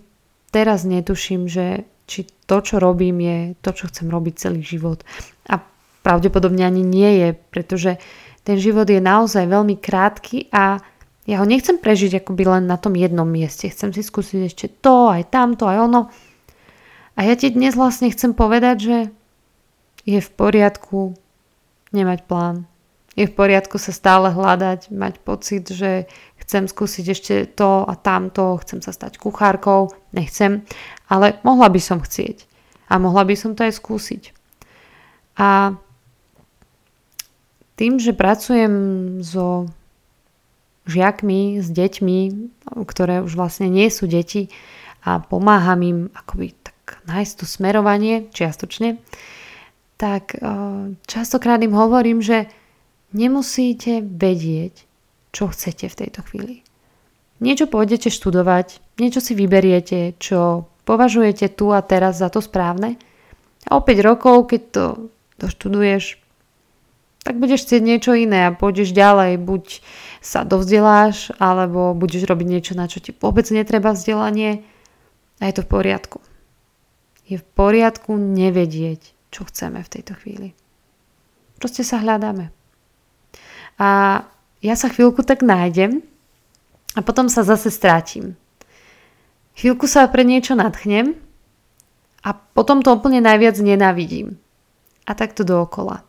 teraz 0.58 0.90
netuším, 0.90 1.46
že 1.46 1.86
či 2.10 2.26
to, 2.50 2.66
čo 2.66 2.82
robím, 2.82 3.22
je 3.22 3.38
to, 3.62 3.78
čo 3.78 3.86
chcem 3.94 4.10
robiť 4.10 4.34
celý 4.42 4.66
život. 4.66 5.06
A 5.46 5.62
pravdepodobne 6.02 6.66
ani 6.66 6.82
nie 6.82 7.22
je, 7.22 7.30
pretože 7.38 8.02
ten 8.42 8.58
život 8.58 8.90
je 8.90 8.98
naozaj 8.98 9.46
veľmi 9.46 9.78
krátky 9.78 10.50
a 10.50 10.82
ja 11.28 11.44
ho 11.44 11.46
nechcem 11.46 11.78
prežiť 11.78 12.24
akoby 12.24 12.48
len 12.48 12.64
na 12.66 12.80
tom 12.80 12.96
jednom 12.96 13.28
mieste. 13.28 13.68
Chcem 13.68 13.92
si 13.92 14.02
skúsiť 14.02 14.40
ešte 14.48 14.66
to, 14.82 15.12
aj 15.12 15.30
tamto, 15.30 15.68
aj 15.68 15.78
ono. 15.92 16.02
A 17.20 17.28
ja 17.28 17.36
ti 17.36 17.52
dnes 17.52 17.76
vlastne 17.76 18.08
chcem 18.08 18.32
povedať, 18.32 18.78
že 18.80 18.98
je 20.08 20.24
v 20.24 20.30
poriadku 20.40 21.20
nemať 21.92 22.24
plán. 22.24 22.64
Je 23.18 23.26
v 23.26 23.34
poriadku 23.34 23.82
sa 23.82 23.90
stále 23.90 24.30
hľadať, 24.30 24.94
mať 24.94 25.18
pocit, 25.26 25.66
že 25.74 26.06
chcem 26.38 26.70
skúsiť 26.70 27.06
ešte 27.10 27.36
to 27.50 27.82
a 27.82 27.98
tamto, 27.98 28.62
chcem 28.62 28.86
sa 28.86 28.94
stať 28.94 29.18
kuchárkou, 29.18 29.90
nechcem, 30.14 30.62
ale 31.10 31.42
mohla 31.42 31.68
by 31.74 31.82
som 31.82 31.98
chcieť. 31.98 32.46
A 32.88 33.02
mohla 33.02 33.26
by 33.26 33.34
som 33.34 33.58
to 33.58 33.66
aj 33.66 33.74
skúsiť. 33.82 34.38
A 35.42 35.76
tým, 37.78 37.98
že 37.98 38.14
pracujem 38.14 38.74
so 39.26 39.70
žiakmi, 40.88 41.60
s 41.60 41.68
deťmi, 41.68 42.20
ktoré 42.88 43.22
už 43.22 43.36
vlastne 43.36 43.68
nie 43.68 43.92
sú 43.92 44.08
deti 44.08 44.50
a 45.04 45.20
pomáham 45.20 45.82
im 45.84 46.00
akoby 46.16 46.56
tak 46.58 47.04
nájsť 47.06 47.34
to 47.38 47.46
smerovanie 47.46 48.32
čiastočne, 48.32 48.98
tak 50.00 50.34
e, 50.34 50.40
častokrát 51.06 51.60
im 51.60 51.76
hovorím, 51.76 52.24
že 52.24 52.48
nemusíte 53.14 54.04
vedieť, 54.04 54.88
čo 55.32 55.52
chcete 55.52 55.88
v 55.88 55.98
tejto 56.06 56.26
chvíli. 56.28 56.66
Niečo 57.38 57.70
pôjdete 57.70 58.10
študovať, 58.10 58.82
niečo 58.98 59.22
si 59.22 59.38
vyberiete, 59.38 60.18
čo 60.18 60.66
považujete 60.90 61.54
tu 61.54 61.70
a 61.70 61.86
teraz 61.86 62.18
za 62.18 62.34
to 62.34 62.42
správne 62.42 62.98
a 63.68 63.76
o 63.76 63.82
5 63.84 64.00
rokov, 64.00 64.48
keď 64.48 64.62
to 64.72 64.86
doštuduješ, 65.38 66.18
tak 67.28 67.36
budeš 67.44 67.68
chcieť 67.68 67.82
niečo 67.84 68.16
iné 68.16 68.48
a 68.48 68.56
pôjdeš 68.56 68.96
ďalej, 68.96 69.36
buď 69.44 69.84
sa 70.24 70.48
dovzdeláš, 70.48 71.36
alebo 71.36 71.92
budeš 71.92 72.24
robiť 72.24 72.48
niečo, 72.48 72.74
na 72.80 72.88
čo 72.88 73.04
ti 73.04 73.12
vôbec 73.12 73.44
netreba 73.52 73.92
vzdelanie 73.92 74.64
a 75.44 75.52
je 75.52 75.54
to 75.60 75.68
v 75.68 75.72
poriadku. 75.76 76.24
Je 77.28 77.36
v 77.36 77.46
poriadku 77.60 78.16
nevedieť, 78.16 79.12
čo 79.36 79.44
chceme 79.44 79.84
v 79.84 79.92
tejto 79.92 80.16
chvíli. 80.16 80.56
Proste 81.60 81.84
sa 81.84 82.00
hľadáme. 82.00 82.57
A 83.78 84.22
ja 84.66 84.76
sa 84.76 84.90
chvíľku 84.90 85.22
tak 85.22 85.46
nájdem 85.46 86.02
a 86.98 87.00
potom 87.06 87.30
sa 87.30 87.46
zase 87.46 87.70
strátim. 87.70 88.34
Chvíľku 89.58 89.86
sa 89.86 90.06
pre 90.10 90.26
niečo 90.26 90.58
nadchnem 90.58 91.18
a 92.26 92.34
potom 92.34 92.82
to 92.82 92.94
úplne 92.94 93.22
najviac 93.22 93.58
nenávidím. 93.62 94.42
A 95.08 95.16
takto 95.16 95.46
dookola. 95.46 96.04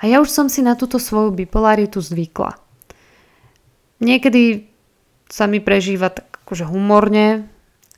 A 0.00 0.08
ja 0.08 0.22
už 0.22 0.32
som 0.32 0.46
si 0.48 0.64
na 0.64 0.78
túto 0.78 0.96
svoju 0.96 1.34
bipolaritu 1.34 2.00
zvykla. 2.00 2.56
Niekedy 4.00 4.64
sa 5.28 5.44
mi 5.44 5.60
prežíva 5.60 6.08
tak 6.08 6.40
akože 6.46 6.64
humorne 6.66 7.46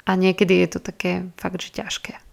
a 0.02 0.10
niekedy 0.18 0.66
je 0.66 0.68
to 0.76 0.80
také 0.82 1.30
fakt, 1.38 1.62
že 1.62 1.78
ťažké. 1.78 2.31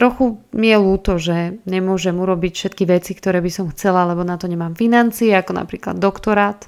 Trochu 0.00 0.40
mi 0.56 0.72
je 0.72 0.78
ľúto, 0.80 1.20
že 1.20 1.60
nemôžem 1.68 2.16
urobiť 2.16 2.52
všetky 2.56 2.88
veci, 2.88 3.12
ktoré 3.12 3.44
by 3.44 3.52
som 3.52 3.68
chcela, 3.68 4.08
lebo 4.08 4.24
na 4.24 4.40
to 4.40 4.48
nemám 4.48 4.72
financie, 4.72 5.28
ako 5.36 5.52
napríklad 5.52 6.00
doktorát. 6.00 6.64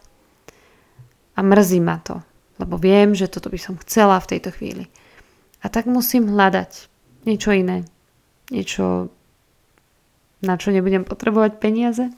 A 1.32 1.40
mrzí 1.40 1.80
ma 1.80 1.96
to, 2.04 2.20
lebo 2.60 2.76
viem, 2.76 3.16
že 3.16 3.32
toto 3.32 3.48
by 3.48 3.56
som 3.56 3.80
chcela 3.80 4.20
v 4.20 4.36
tejto 4.36 4.52
chvíli. 4.52 4.84
A 5.64 5.72
tak 5.72 5.88
musím 5.88 6.28
hľadať 6.28 6.92
niečo 7.24 7.56
iné. 7.56 7.88
Niečo 8.52 9.08
na 10.44 10.60
čo 10.60 10.68
nebudem 10.68 11.08
potrebovať 11.08 11.56
peniaze, 11.56 12.12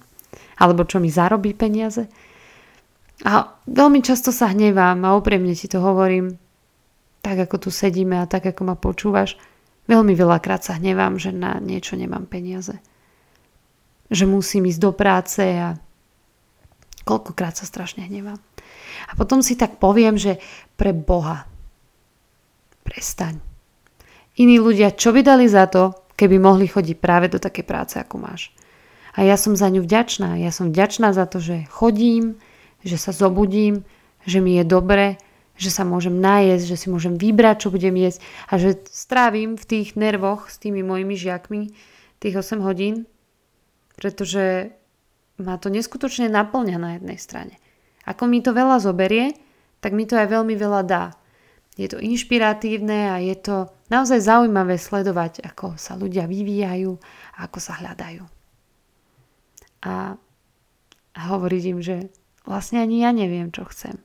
alebo 0.58 0.82
čo 0.82 0.98
mi 0.98 1.14
zarobí 1.14 1.54
peniaze. 1.54 2.10
A 3.22 3.54
veľmi 3.70 4.02
často 4.02 4.34
sa 4.34 4.50
hnevám 4.50 4.98
a 5.06 5.14
úprimne 5.14 5.54
ti 5.54 5.70
to 5.70 5.78
hovorím, 5.78 6.42
tak 7.22 7.38
ako 7.38 7.62
tu 7.62 7.70
sedíme 7.70 8.18
a 8.18 8.26
tak 8.26 8.50
ako 8.50 8.66
ma 8.66 8.74
počúvaš, 8.74 9.38
veľmi 9.86 10.14
veľakrát 10.16 10.64
sa 10.64 10.76
hnevám, 10.76 11.20
že 11.20 11.32
na 11.32 11.60
niečo 11.60 11.96
nemám 11.96 12.24
peniaze. 12.28 12.76
Že 14.12 14.28
musím 14.28 14.68
ísť 14.68 14.80
do 14.80 14.92
práce 14.92 15.42
a 15.42 15.76
koľkokrát 17.04 17.56
sa 17.56 17.68
strašne 17.68 18.04
hnevám. 18.04 18.40
A 19.08 19.12
potom 19.16 19.44
si 19.44 19.58
tak 19.58 19.76
poviem, 19.76 20.16
že 20.16 20.40
pre 20.78 20.96
Boha 20.96 21.44
prestaň. 22.84 23.40
Iní 24.36 24.58
ľudia, 24.58 24.92
čo 24.92 25.14
by 25.14 25.22
dali 25.22 25.46
za 25.46 25.70
to, 25.70 25.94
keby 26.14 26.38
mohli 26.38 26.66
chodiť 26.66 26.96
práve 26.98 27.26
do 27.30 27.38
také 27.38 27.62
práce, 27.62 27.96
ako 27.96 28.18
máš. 28.18 28.50
A 29.14 29.22
ja 29.22 29.38
som 29.38 29.54
za 29.54 29.70
ňu 29.70 29.86
vďačná. 29.86 30.42
Ja 30.42 30.50
som 30.50 30.74
vďačná 30.74 31.14
za 31.14 31.24
to, 31.30 31.38
že 31.38 31.70
chodím, 31.70 32.34
že 32.82 32.98
sa 32.98 33.14
zobudím, 33.14 33.86
že 34.26 34.42
mi 34.42 34.58
je 34.58 34.64
dobre, 34.66 35.16
že 35.54 35.70
sa 35.70 35.86
môžem 35.86 36.18
najesť, 36.18 36.74
že 36.74 36.76
si 36.76 36.86
môžem 36.90 37.14
vybrať, 37.14 37.66
čo 37.66 37.68
budem 37.70 37.94
jesť 37.94 38.20
a 38.50 38.58
že 38.58 38.78
strávim 38.90 39.54
v 39.54 39.64
tých 39.64 39.94
nervoch 39.94 40.50
s 40.50 40.58
tými 40.58 40.82
mojimi 40.82 41.14
žiakmi 41.14 41.70
tých 42.18 42.34
8 42.40 42.58
hodín, 42.64 43.06
pretože 43.94 44.74
ma 45.38 45.58
to 45.58 45.70
neskutočne 45.70 46.30
naplňa 46.30 46.78
na 46.78 46.90
jednej 46.98 47.18
strane. 47.18 47.54
Ako 48.04 48.26
mi 48.26 48.42
to 48.42 48.50
veľa 48.50 48.82
zoberie, 48.82 49.34
tak 49.78 49.94
mi 49.94 50.04
to 50.08 50.18
aj 50.18 50.30
veľmi 50.30 50.54
veľa 50.54 50.82
dá. 50.84 51.04
Je 51.74 51.90
to 51.90 51.98
inšpiratívne 51.98 53.10
a 53.10 53.18
je 53.18 53.34
to 53.34 53.56
naozaj 53.90 54.22
zaujímavé 54.22 54.78
sledovať, 54.78 55.42
ako 55.42 55.74
sa 55.74 55.98
ľudia 55.98 56.30
vyvíjajú 56.30 56.94
a 57.34 57.50
ako 57.50 57.58
sa 57.58 57.82
hľadajú. 57.82 58.22
A, 59.84 60.14
hovoriť 61.14 61.62
im, 61.74 61.78
že 61.82 62.14
vlastne 62.46 62.78
ani 62.78 63.02
ja 63.02 63.10
neviem, 63.10 63.50
čo 63.50 63.66
chcem. 63.66 63.98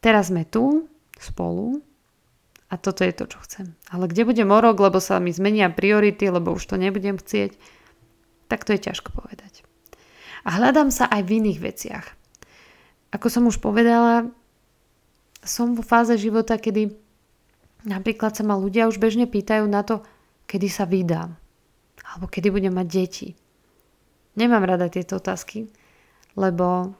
Teraz 0.00 0.32
sme 0.32 0.48
tu, 0.48 0.88
spolu 1.20 1.84
a 2.72 2.80
toto 2.80 3.04
je 3.04 3.12
to, 3.12 3.28
čo 3.28 3.38
chcem. 3.44 3.76
Ale 3.92 4.08
kde 4.08 4.24
budem 4.24 4.48
o 4.48 4.58
rok, 4.58 4.80
lebo 4.80 4.96
sa 4.96 5.20
mi 5.20 5.32
zmenia 5.32 5.68
priority, 5.68 6.32
lebo 6.32 6.56
už 6.56 6.64
to 6.72 6.76
nebudem 6.80 7.20
chcieť, 7.20 7.56
tak 8.48 8.64
to 8.64 8.72
je 8.72 8.80
ťažko 8.88 9.12
povedať. 9.12 9.62
A 10.48 10.56
hľadám 10.56 10.88
sa 10.88 11.04
aj 11.06 11.28
v 11.28 11.44
iných 11.44 11.60
veciach. 11.60 12.06
Ako 13.12 13.28
som 13.28 13.44
už 13.44 13.60
povedala, 13.60 14.32
som 15.44 15.76
vo 15.76 15.84
fáze 15.84 16.16
života, 16.16 16.56
kedy 16.56 16.96
Napríklad 17.84 18.36
sa 18.36 18.44
ma 18.44 18.60
ľudia 18.60 18.88
už 18.88 19.00
bežne 19.00 19.24
pýtajú 19.24 19.64
na 19.64 19.80
to, 19.80 20.04
kedy 20.44 20.68
sa 20.68 20.84
vydám. 20.84 21.32
Alebo 22.04 22.26
kedy 22.28 22.52
budem 22.52 22.74
mať 22.76 22.86
deti. 22.88 23.28
Nemám 24.36 24.68
rada 24.68 24.92
tieto 24.92 25.16
otázky, 25.16 25.68
lebo 26.36 26.92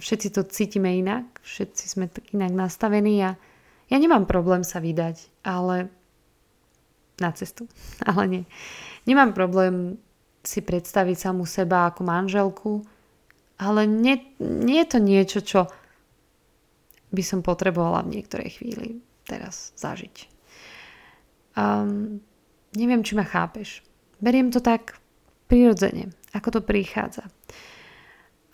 všetci 0.00 0.28
to 0.34 0.42
cítime 0.48 0.96
inak, 0.96 1.28
všetci 1.44 1.84
sme 1.86 2.08
tak 2.08 2.32
inak 2.32 2.50
nastavení 2.56 3.20
a 3.22 3.36
ja 3.90 3.96
nemám 4.00 4.24
problém 4.24 4.64
sa 4.64 4.80
vydať, 4.80 5.44
ale 5.44 5.92
na 7.20 7.30
cestu, 7.36 7.68
ale 8.08 8.22
nie. 8.26 8.44
Nemám 9.04 9.36
problém 9.36 10.00
si 10.40 10.64
predstaviť 10.64 11.16
samú 11.20 11.44
seba 11.44 11.92
ako 11.92 12.00
manželku, 12.02 12.72
ale 13.60 13.84
nie, 13.84 14.16
nie 14.40 14.80
je 14.80 14.88
to 14.88 14.98
niečo, 14.98 15.38
čo 15.44 15.60
by 17.12 17.20
som 17.20 17.44
potrebovala 17.44 18.06
v 18.06 18.16
niektorej 18.16 18.56
chvíli 18.56 19.04
teraz 19.28 19.76
zažiť. 19.76 20.30
Um, 21.58 22.24
neviem, 22.72 23.04
či 23.04 23.18
ma 23.18 23.26
chápeš. 23.26 23.84
Beriem 24.22 24.48
to 24.48 24.64
tak 24.64 24.96
prirodzene, 25.50 26.14
ako 26.32 26.56
to 26.56 26.60
prichádza. 26.64 27.26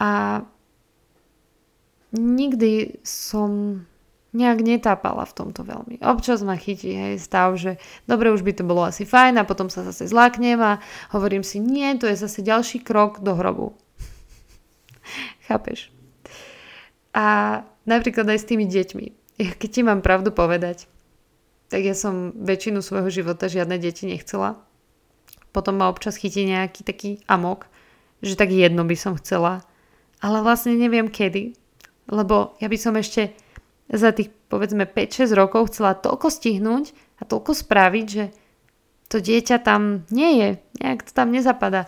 A 0.00 0.42
nikdy 2.16 2.98
som 3.04 3.84
nejak 4.36 4.60
netápala 4.60 5.24
v 5.24 5.36
tomto 5.36 5.64
veľmi. 5.64 6.04
Občas 6.04 6.44
ma 6.44 6.60
chytí 6.60 6.92
hej, 6.92 7.16
stav, 7.16 7.56
že 7.56 7.80
dobre, 8.04 8.28
už 8.28 8.44
by 8.44 8.52
to 8.52 8.68
bolo 8.68 8.84
asi 8.84 9.08
fajn 9.08 9.40
a 9.40 9.48
potom 9.48 9.72
sa 9.72 9.80
zase 9.80 10.04
zláknem 10.04 10.60
a 10.60 10.82
hovorím 11.16 11.40
si, 11.40 11.56
nie, 11.56 11.88
to 11.96 12.04
je 12.04 12.20
zase 12.20 12.44
ďalší 12.44 12.84
krok 12.84 13.24
do 13.24 13.32
hrobu. 13.32 13.72
Chápeš? 15.48 15.88
A 17.16 17.60
napríklad 17.88 18.28
aj 18.28 18.44
s 18.44 18.48
tými 18.48 18.68
deťmi. 18.68 19.06
Keď 19.56 19.70
ti 19.72 19.80
mám 19.80 20.04
pravdu 20.04 20.32
povedať, 20.32 20.84
tak 21.72 21.82
ja 21.82 21.96
som 21.96 22.36
väčšinu 22.36 22.84
svojho 22.84 23.08
života 23.08 23.48
žiadne 23.48 23.80
deti 23.80 24.04
nechcela. 24.04 24.60
Potom 25.50 25.80
ma 25.80 25.88
občas 25.88 26.20
chytí 26.20 26.44
nejaký 26.44 26.84
taký 26.84 27.10
amok, 27.24 27.72
že 28.20 28.36
tak 28.36 28.52
jedno 28.52 28.84
by 28.84 28.96
som 28.96 29.16
chcela. 29.16 29.64
Ale 30.20 30.44
vlastne 30.44 30.76
neviem 30.76 31.08
kedy. 31.08 31.56
Lebo 32.06 32.54
ja 32.62 32.70
by 32.70 32.78
som 32.78 32.94
ešte 32.94 33.34
za 33.90 34.10
tých 34.10 34.30
povedzme 34.50 34.86
5-6 34.86 35.30
rokov 35.34 35.74
chcela 35.74 35.94
toľko 35.94 36.26
stihnúť 36.30 36.94
a 37.18 37.22
toľko 37.26 37.52
spraviť, 37.54 38.06
že 38.06 38.24
to 39.06 39.22
dieťa 39.22 39.62
tam 39.62 40.02
nie 40.10 40.42
je, 40.42 40.48
nejak 40.82 41.06
to 41.06 41.12
tam 41.14 41.30
nezapadá. 41.30 41.86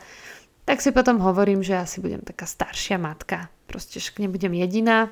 Tak 0.62 0.84
si 0.84 0.94
potom 0.94 1.18
hovorím, 1.18 1.64
že 1.64 1.80
asi 1.80 1.98
budem 1.98 2.22
taká 2.22 2.46
staršia 2.46 3.00
matka. 3.00 3.50
Proste 3.66 3.98
však 3.98 4.22
nebudem 4.22 4.54
jediná 4.54 5.10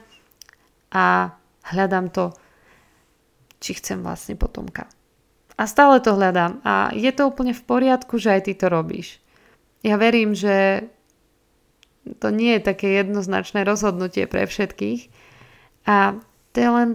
a 0.92 1.34
hľadám 1.72 2.12
to, 2.14 2.30
či 3.58 3.74
chcem 3.80 4.04
vlastne 4.04 4.38
potomka. 4.38 4.86
A 5.56 5.64
stále 5.64 5.98
to 6.04 6.12
hľadám 6.12 6.60
a 6.62 6.92
je 6.92 7.08
to 7.10 7.26
úplne 7.26 7.56
v 7.56 7.62
poriadku, 7.64 8.20
že 8.20 8.36
aj 8.36 8.40
ty 8.46 8.52
to 8.52 8.68
robíš. 8.68 9.18
Ja 9.80 9.96
verím, 9.96 10.36
že 10.36 10.86
to 12.22 12.28
nie 12.30 12.58
je 12.58 12.62
také 12.62 13.02
jednoznačné 13.02 13.66
rozhodnutie 13.66 14.30
pre 14.30 14.46
všetkých 14.46 15.10
a 15.86 16.18
to 16.52 16.56
je 16.56 16.70
len 16.70 16.88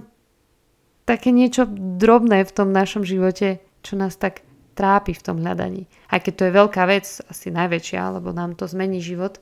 také 1.05 1.35
niečo 1.35 1.67
drobné 1.69 2.47
v 2.47 2.55
tom 2.55 2.71
našom 2.71 3.03
živote, 3.03 3.59
čo 3.83 3.99
nás 3.99 4.15
tak 4.15 4.47
trápi 4.73 5.11
v 5.11 5.25
tom 5.25 5.37
hľadaní. 5.43 5.91
Aj 6.07 6.23
keď 6.23 6.33
to 6.33 6.43
je 6.47 6.57
veľká 6.57 6.83
vec, 6.87 7.05
asi 7.27 7.51
najväčšia, 7.51 8.17
lebo 8.17 8.31
nám 8.31 8.55
to 8.55 8.65
zmení 8.65 9.03
život. 9.03 9.37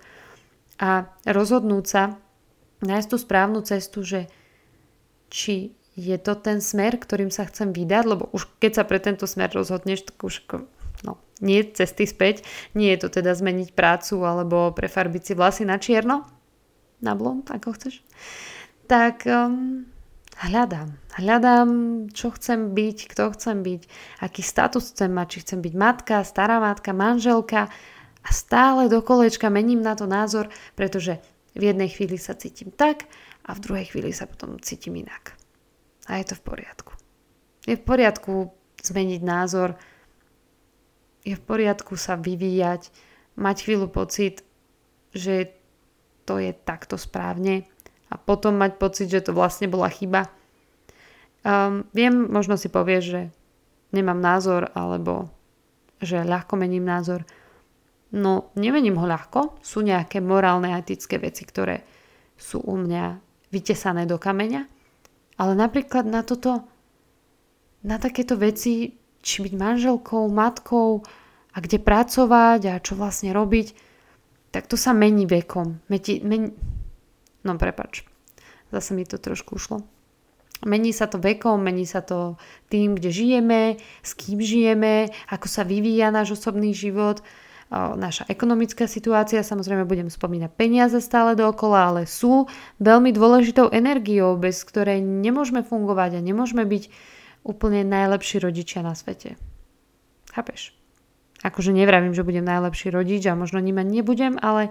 A 0.82 1.06
rozhodnúť 1.28 1.86
sa, 1.86 2.04
nájsť 2.82 3.08
tú 3.12 3.18
správnu 3.20 3.60
cestu, 3.62 4.02
že 4.02 4.32
či 5.30 5.78
je 6.00 6.16
to 6.18 6.34
ten 6.40 6.64
smer, 6.64 6.96
ktorým 6.96 7.30
sa 7.30 7.46
chcem 7.46 7.76
vydať, 7.76 8.04
lebo 8.08 8.32
už 8.32 8.48
keď 8.64 8.82
sa 8.82 8.84
pre 8.88 8.98
tento 9.04 9.28
smer 9.28 9.52
rozhodneš, 9.52 10.08
tak 10.08 10.18
už 10.24 10.48
no, 11.04 11.20
nie 11.40 11.64
cesty 11.64 12.04
späť, 12.04 12.44
nie 12.76 12.92
je 12.96 13.08
to 13.08 13.22
teda 13.22 13.36
zmeniť 13.36 13.72
prácu 13.76 14.20
alebo 14.24 14.72
prefarbiť 14.76 15.22
si 15.24 15.34
vlasy 15.36 15.64
na 15.64 15.80
čierno, 15.80 16.28
na 17.00 17.16
blond, 17.16 17.48
ako 17.48 17.76
chceš, 17.76 18.04
tak 18.90 19.24
um, 19.24 19.88
hľadám. 20.40 20.96
Hľadám, 21.20 21.70
čo 22.16 22.32
chcem 22.32 22.72
byť, 22.72 22.98
kto 23.12 23.24
chcem 23.36 23.58
byť, 23.64 23.82
aký 24.24 24.42
status 24.44 24.96
chcem 24.96 25.12
mať, 25.12 25.28
či 25.36 25.38
chcem 25.44 25.60
byť 25.60 25.74
matka, 25.76 26.24
stará 26.24 26.64
matka, 26.64 26.96
manželka 26.96 27.68
a 28.24 28.30
stále 28.32 28.92
do 28.92 29.00
kolečka 29.04 29.48
mením 29.48 29.84
na 29.84 29.96
to 29.96 30.08
názor, 30.08 30.52
pretože 30.76 31.20
v 31.56 31.72
jednej 31.72 31.92
chvíli 31.92 32.16
sa 32.16 32.36
cítim 32.36 32.72
tak 32.72 33.08
a 33.48 33.56
v 33.56 33.64
druhej 33.64 33.86
chvíli 33.92 34.12
sa 34.16 34.28
potom 34.28 34.60
cítim 34.64 34.96
inak. 34.96 35.36
A 36.08 36.20
je 36.20 36.32
to 36.32 36.36
v 36.40 36.44
poriadku. 36.46 36.92
Je 37.68 37.76
v 37.76 37.84
poriadku 37.84 38.34
zmeniť 38.80 39.22
názor, 39.22 39.76
je 41.24 41.36
v 41.36 41.44
poriadku 41.44 42.00
sa 42.00 42.16
vyvíjať, 42.16 42.92
mať 43.40 43.58
chvíľu 43.64 43.88
pocit, 43.92 44.44
že 45.16 45.52
to 46.28 46.38
je 46.38 46.54
takto 46.54 47.00
správne 47.00 47.66
a 48.10 48.16
potom 48.18 48.58
mať 48.58 48.78
pocit, 48.78 49.08
že 49.10 49.26
to 49.26 49.32
vlastne 49.34 49.70
bola 49.70 49.90
chyba. 49.90 50.30
Um, 51.42 51.88
viem, 51.96 52.28
možno 52.30 52.60
si 52.60 52.68
povieš, 52.68 53.04
že 53.06 53.22
nemám 53.96 54.20
názor 54.20 54.70
alebo 54.76 55.32
že 56.04 56.24
ľahko 56.24 56.60
mením 56.60 56.84
názor. 56.84 57.24
No, 58.10 58.50
nemením 58.58 58.98
ho 58.98 59.06
ľahko. 59.06 59.62
Sú 59.62 59.86
nejaké 59.86 60.20
morálne 60.20 60.74
a 60.74 60.82
etické 60.82 61.22
veci, 61.22 61.46
ktoré 61.46 61.86
sú 62.40 62.64
u 62.64 62.76
mňa 62.80 63.22
vytesané 63.54 64.10
do 64.10 64.18
kameňa. 64.18 64.66
Ale 65.40 65.54
napríklad 65.56 66.04
na 66.10 66.26
toto, 66.26 66.66
na 67.86 67.96
takéto 68.02 68.36
veci, 68.36 68.99
či 69.20 69.44
byť 69.44 69.54
manželkou, 69.56 70.28
matkou 70.32 71.04
a 71.52 71.58
kde 71.60 71.82
pracovať 71.82 72.62
a 72.72 72.82
čo 72.84 72.96
vlastne 72.96 73.36
robiť, 73.36 73.76
tak 74.50 74.66
to 74.66 74.80
sa 74.80 74.96
mení 74.96 75.30
vekom. 75.30 75.82
Meti, 75.92 76.24
men, 76.24 76.56
No 77.44 77.56
prepač, 77.56 78.04
zase 78.72 78.92
mi 78.92 79.08
to 79.08 79.16
trošku 79.16 79.56
ušlo. 79.56 79.88
Mení 80.68 80.92
sa 80.92 81.08
to 81.08 81.24
vekom, 81.24 81.64
mení 81.64 81.88
sa 81.88 82.04
to 82.04 82.36
tým, 82.68 83.00
kde 83.00 83.16
žijeme, 83.16 83.62
s 84.04 84.12
kým 84.12 84.44
žijeme, 84.44 85.08
ako 85.32 85.48
sa 85.48 85.64
vyvíja 85.64 86.12
náš 86.12 86.36
osobný 86.36 86.76
život, 86.76 87.24
naša 87.96 88.28
ekonomická 88.28 88.90
situácia, 88.90 89.40
samozrejme 89.40 89.88
budem 89.88 90.12
spomínať 90.12 90.52
peniaze 90.58 91.00
stále 91.00 91.38
dookola, 91.40 91.94
ale 91.94 92.02
sú 92.10 92.52
veľmi 92.84 93.16
dôležitou 93.16 93.72
energiou, 93.72 94.36
bez 94.36 94.60
ktorej 94.68 95.00
nemôžeme 95.00 95.64
fungovať 95.64 96.20
a 96.20 96.26
nemôžeme 96.26 96.68
byť 96.68 96.84
úplne 97.50 97.82
najlepší 97.82 98.46
rodičia 98.46 98.86
na 98.86 98.94
svete. 98.94 99.34
Chápeš? 100.30 100.78
Akože 101.42 101.74
nevravím, 101.74 102.14
že 102.14 102.22
budem 102.22 102.46
najlepší 102.46 102.94
rodič 102.94 103.26
a 103.26 103.34
možno 103.34 103.58
ním 103.58 103.82
nebudem, 103.82 104.38
ale 104.38 104.70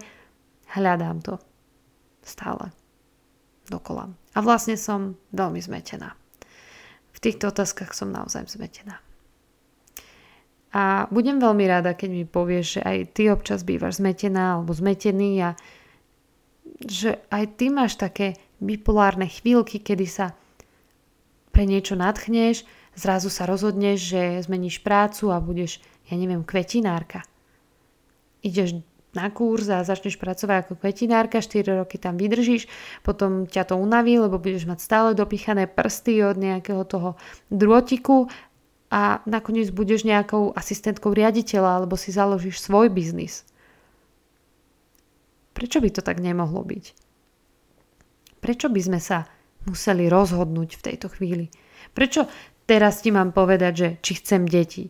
hľadám 0.70 1.18
to 1.24 1.42
stále 2.22 2.70
dokola. 3.66 4.14
A 4.36 4.38
vlastne 4.38 4.78
som 4.78 5.18
veľmi 5.34 5.58
zmetená. 5.58 6.14
V 7.10 7.18
týchto 7.18 7.50
otázkach 7.50 7.96
som 7.96 8.14
naozaj 8.14 8.46
zmetená. 8.46 9.02
A 10.68 11.08
budem 11.08 11.40
veľmi 11.40 11.64
rada, 11.64 11.96
keď 11.96 12.10
mi 12.12 12.24
povieš, 12.28 12.78
že 12.78 12.80
aj 12.84 12.98
ty 13.16 13.32
občas 13.32 13.64
bývaš 13.64 13.98
zmetená 14.04 14.60
alebo 14.60 14.76
zmetený 14.76 15.40
a 15.40 15.50
že 16.84 17.24
aj 17.32 17.44
ty 17.56 17.72
máš 17.72 17.96
také 17.96 18.36
bipolárne 18.60 19.24
chvíľky, 19.26 19.80
kedy 19.80 20.06
sa 20.06 20.36
pre 21.58 21.66
niečo 21.66 21.98
nadchneš, 21.98 22.62
zrazu 22.94 23.34
sa 23.34 23.42
rozhodneš, 23.42 24.14
že 24.14 24.22
zmeníš 24.46 24.78
prácu 24.78 25.34
a 25.34 25.42
budeš, 25.42 25.82
ja 26.06 26.14
neviem, 26.14 26.46
kvetinárka. 26.46 27.26
Ideš 28.46 28.78
na 29.10 29.26
kurz 29.34 29.66
a 29.66 29.82
začneš 29.82 30.22
pracovať 30.22 30.54
ako 30.62 30.78
kvetinárka, 30.78 31.42
4 31.42 31.82
roky 31.82 31.98
tam 31.98 32.14
vydržíš, 32.14 32.70
potom 33.02 33.50
ťa 33.50 33.74
to 33.74 33.74
unaví, 33.74 34.22
lebo 34.22 34.38
budeš 34.38 34.70
mať 34.70 34.78
stále 34.78 35.08
dopichané 35.18 35.66
prsty 35.66 36.22
od 36.22 36.38
nejakého 36.38 36.86
toho 36.86 37.18
drôtiku 37.50 38.30
a 38.86 39.18
nakoniec 39.26 39.74
budeš 39.74 40.06
nejakou 40.06 40.54
asistentkou 40.54 41.10
riaditeľa 41.10 41.82
alebo 41.82 41.98
si 41.98 42.14
založíš 42.14 42.62
svoj 42.62 42.86
biznis. 42.86 43.42
Prečo 45.58 45.82
by 45.82 45.90
to 45.90 46.06
tak 46.06 46.22
nemohlo 46.22 46.62
byť? 46.62 46.94
Prečo 48.38 48.70
by 48.70 48.78
sme 48.78 49.02
sa 49.02 49.26
museli 49.68 50.08
rozhodnúť 50.08 50.80
v 50.80 50.84
tejto 50.92 51.12
chvíli? 51.12 51.52
Prečo 51.92 52.24
teraz 52.64 53.04
ti 53.04 53.12
mám 53.12 53.36
povedať, 53.36 53.72
že 53.76 53.88
či 54.00 54.12
chcem 54.18 54.48
deti? 54.48 54.88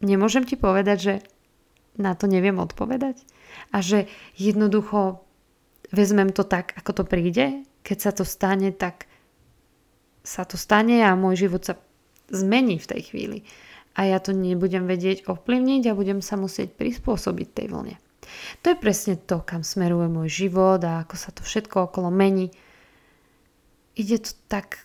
Nemôžem 0.00 0.46
ti 0.46 0.54
povedať, 0.54 0.98
že 0.98 1.14
na 1.98 2.14
to 2.14 2.30
neviem 2.30 2.60
odpovedať? 2.62 3.24
a 3.72 3.78
že 3.82 4.10
jednoducho 4.36 5.22
vezmem 5.92 6.30
to 6.34 6.44
tak, 6.44 6.74
ako 6.76 7.02
to 7.02 7.04
príde. 7.06 7.66
Keď 7.86 7.98
sa 7.98 8.12
to 8.12 8.26
stane, 8.26 8.74
tak 8.74 9.06
sa 10.26 10.42
to 10.42 10.58
stane 10.58 10.98
a 11.06 11.14
môj 11.14 11.46
život 11.46 11.62
sa 11.62 11.74
zmení 12.28 12.82
v 12.82 12.90
tej 12.90 13.00
chvíli. 13.12 13.38
A 13.96 14.10
ja 14.10 14.18
to 14.20 14.34
nebudem 14.34 14.84
vedieť 14.84 15.24
ovplyvniť 15.24 15.82
a 15.88 15.96
budem 15.96 16.20
sa 16.20 16.36
musieť 16.36 16.74
prispôsobiť 16.76 17.48
tej 17.54 17.66
vlne. 17.72 17.96
To 18.66 18.74
je 18.74 18.76
presne 18.76 19.14
to, 19.14 19.40
kam 19.46 19.62
smeruje 19.62 20.10
môj 20.10 20.28
život 20.28 20.82
a 20.82 21.06
ako 21.06 21.14
sa 21.14 21.30
to 21.30 21.46
všetko 21.46 21.88
okolo 21.88 22.10
mení. 22.10 22.50
Ide 23.96 24.20
to 24.20 24.32
tak, 24.52 24.84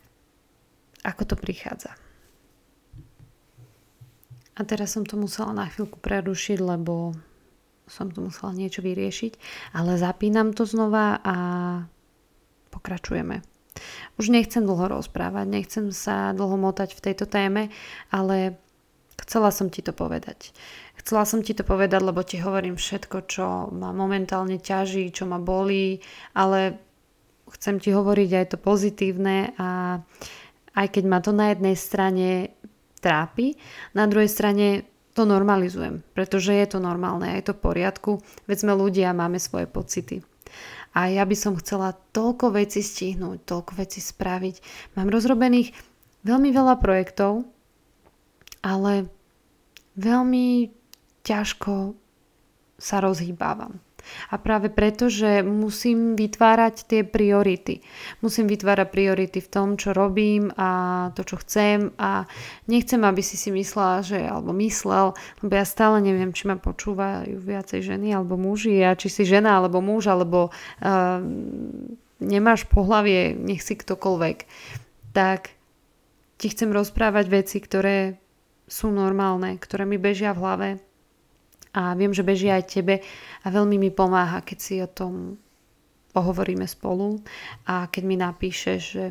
ako 1.03 1.23
to 1.27 1.35
prichádza. 1.35 1.91
A 4.55 4.61
teraz 4.63 4.95
som 4.95 5.03
to 5.03 5.19
musela 5.19 5.51
na 5.51 5.67
chvíľku 5.67 5.99
prerušiť, 5.99 6.59
lebo 6.63 7.15
som 7.91 8.07
to 8.07 8.23
musela 8.23 8.55
niečo 8.55 8.79
vyriešiť. 8.79 9.35
Ale 9.75 9.99
zapínam 9.99 10.55
to 10.55 10.63
znova 10.63 11.19
a 11.19 11.35
pokračujeme. 12.71 13.43
Už 14.15 14.31
nechcem 14.31 14.63
dlho 14.63 15.01
rozprávať, 15.01 15.45
nechcem 15.47 15.85
sa 15.91 16.31
dlho 16.31 16.55
motať 16.59 16.95
v 16.95 17.03
tejto 17.03 17.25
téme, 17.27 17.71
ale 18.11 18.59
chcela 19.19 19.51
som 19.51 19.67
ti 19.67 19.83
to 19.83 19.91
povedať. 19.95 20.55
Chcela 20.99 21.25
som 21.25 21.41
ti 21.41 21.55
to 21.57 21.65
povedať, 21.65 21.99
lebo 22.03 22.21
ti 22.21 22.37
hovorím 22.37 22.77
všetko, 22.77 23.17
čo 23.25 23.45
ma 23.73 23.89
momentálne 23.95 24.61
ťaží, 24.61 25.09
čo 25.09 25.25
ma 25.25 25.41
bolí, 25.41 26.03
ale 26.37 26.90
chcem 27.57 27.77
ti 27.77 27.91
hovoriť 27.91 28.29
aj 28.31 28.45
to 28.55 28.57
pozitívne 28.57 29.55
a 29.59 29.99
aj 30.71 30.87
keď 30.87 31.03
ma 31.07 31.19
to 31.19 31.35
na 31.35 31.51
jednej 31.51 31.75
strane 31.75 32.55
trápi, 33.01 33.57
na 33.91 34.07
druhej 34.07 34.29
strane 34.29 34.87
to 35.11 35.27
normalizujem, 35.27 36.05
pretože 36.15 36.55
je 36.55 36.67
to 36.71 36.79
normálne 36.79 37.27
a 37.27 37.35
je 37.35 37.51
to 37.51 37.53
v 37.57 37.63
poriadku, 37.67 38.11
veď 38.47 38.57
sme 38.63 38.73
ľudia 38.79 39.11
a 39.11 39.17
máme 39.17 39.41
svoje 39.41 39.67
pocity. 39.67 40.23
A 40.91 41.07
ja 41.07 41.23
by 41.23 41.35
som 41.35 41.55
chcela 41.59 41.95
toľko 42.11 42.55
veci 42.55 42.83
stihnúť, 42.83 43.47
toľko 43.47 43.79
veci 43.79 44.03
spraviť. 44.03 44.55
Mám 44.99 45.07
rozrobených 45.07 45.71
veľmi 46.27 46.51
veľa 46.51 46.75
projektov, 46.83 47.47
ale 48.59 49.07
veľmi 49.95 50.67
ťažko 51.23 51.95
sa 52.75 52.97
rozhýbávam. 52.99 53.79
A 54.29 54.35
práve 54.41 54.73
preto, 54.73 55.07
že 55.07 55.41
musím 55.45 56.15
vytvárať 56.15 56.75
tie 56.87 57.01
priority. 57.03 57.83
Musím 58.19 58.49
vytvárať 58.49 58.87
priority 58.89 59.39
v 59.39 59.51
tom, 59.51 59.67
čo 59.75 59.91
robím 59.95 60.51
a 60.55 60.69
to, 61.13 61.23
čo 61.23 61.39
chcem 61.41 61.93
a 61.97 62.25
nechcem, 62.67 63.01
aby 63.01 63.21
si 63.23 63.35
si 63.37 63.49
myslela, 63.49 64.03
že, 64.03 64.19
alebo 64.21 64.51
myslel, 64.57 65.13
lebo 65.43 65.51
ja 65.53 65.65
stále 65.65 66.03
neviem, 66.03 66.35
či 66.35 66.47
ma 66.49 66.57
počúvajú 66.57 67.37
viacej 67.39 67.81
ženy 67.81 68.13
alebo 68.13 68.35
muži 68.37 68.81
a 68.83 68.97
či 68.97 69.07
si 69.07 69.23
žena 69.23 69.57
alebo 69.57 69.79
muž, 69.79 70.09
alebo 70.11 70.49
uh, 70.51 71.19
nemáš 72.21 72.69
pohlavie, 72.69 73.33
nech 73.33 73.65
si 73.65 73.73
ktokoľvek. 73.73 74.37
Tak 75.11 75.51
ti 76.41 76.47
chcem 76.49 76.73
rozprávať 76.73 77.25
veci, 77.29 77.57
ktoré 77.61 78.17
sú 78.71 78.87
normálne, 78.89 79.59
ktoré 79.59 79.83
mi 79.83 79.99
bežia 79.99 80.31
v 80.31 80.41
hlave 80.41 80.69
a 81.71 81.95
viem, 81.95 82.11
že 82.11 82.27
beží 82.27 82.51
aj 82.51 82.67
tebe 82.67 82.99
a 83.43 83.47
veľmi 83.47 83.79
mi 83.79 83.91
pomáha, 83.91 84.43
keď 84.43 84.57
si 84.59 84.75
o 84.83 84.89
tom 84.91 85.39
pohovoríme 86.11 86.67
spolu 86.67 87.23
a 87.67 87.87
keď 87.87 88.03
mi 88.03 88.15
napíšeš, 88.19 88.81
že 88.81 89.03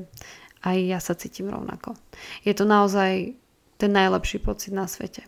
aj 0.61 0.77
ja 0.77 0.99
sa 1.01 1.17
cítim 1.17 1.49
rovnako. 1.49 1.97
Je 2.45 2.53
to 2.53 2.69
naozaj 2.69 3.33
ten 3.81 3.91
najlepší 3.97 4.45
pocit 4.45 4.77
na 4.77 4.85
svete. 4.85 5.25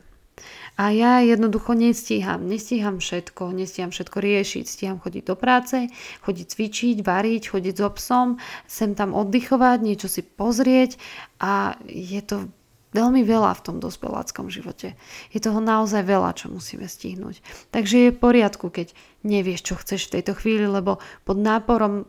A 0.81 0.89
ja 0.89 1.21
jednoducho 1.21 1.77
nestíham, 1.77 2.49
nestíham 2.49 2.97
všetko, 2.97 3.53
nestíham 3.53 3.93
všetko 3.93 4.17
riešiť, 4.17 4.65
stíham 4.65 4.99
chodiť 5.01 5.25
do 5.29 5.37
práce, 5.37 5.93
chodiť 6.25 6.47
cvičiť, 6.49 6.97
variť, 7.05 7.53
chodiť 7.53 7.75
so 7.77 7.89
psom, 7.93 8.29
sem 8.65 8.97
tam 8.97 9.13
oddychovať, 9.13 9.79
niečo 9.85 10.09
si 10.09 10.25
pozrieť 10.25 10.97
a 11.37 11.77
je 11.85 12.21
to 12.25 12.49
veľmi 12.93 13.25
veľa 13.25 13.57
v 13.57 13.65
tom 13.65 13.77
dospeláckom 13.81 14.53
živote. 14.53 14.95
Je 15.33 15.41
toho 15.41 15.59
naozaj 15.59 16.05
veľa, 16.05 16.37
čo 16.37 16.53
musíme 16.53 16.85
stihnúť. 16.85 17.41
Takže 17.73 17.97
je 17.99 18.15
v 18.15 18.21
poriadku, 18.21 18.69
keď 18.69 18.93
nevieš, 19.25 19.73
čo 19.73 19.75
chceš 19.81 20.09
v 20.09 20.21
tejto 20.21 20.33
chvíli, 20.37 20.69
lebo 20.69 21.01
pod 21.25 21.41
náporom 21.41 22.05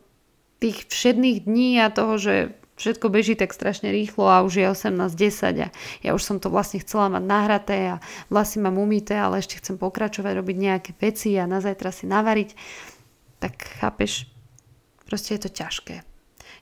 tých 0.59 0.87
všedných 0.87 1.47
dní 1.47 1.79
a 1.79 1.91
toho, 1.91 2.15
že 2.19 2.35
všetko 2.79 3.07
beží 3.11 3.35
tak 3.35 3.55
strašne 3.55 3.91
rýchlo 3.91 4.27
a 4.27 4.43
už 4.43 4.53
je 4.59 4.65
18.10 4.65 5.65
a 5.65 5.67
ja 6.03 6.11
už 6.11 6.23
som 6.23 6.37
to 6.39 6.51
vlastne 6.51 6.81
chcela 6.81 7.11
mať 7.11 7.23
nahraté 7.23 7.77
a 7.95 8.01
vlasy 8.33 8.59
mám 8.59 8.81
umité, 8.81 9.19
ale 9.19 9.39
ešte 9.39 9.59
chcem 9.61 9.77
pokračovať, 9.77 10.33
robiť 10.39 10.57
nejaké 10.57 10.91
veci 10.97 11.37
a 11.37 11.47
na 11.47 11.61
zajtra 11.61 11.91
si 11.93 12.09
navariť, 12.09 12.49
tak 13.39 13.53
chápeš, 13.79 14.25
proste 15.05 15.37
je 15.37 15.47
to 15.47 15.51
ťažké 15.53 16.12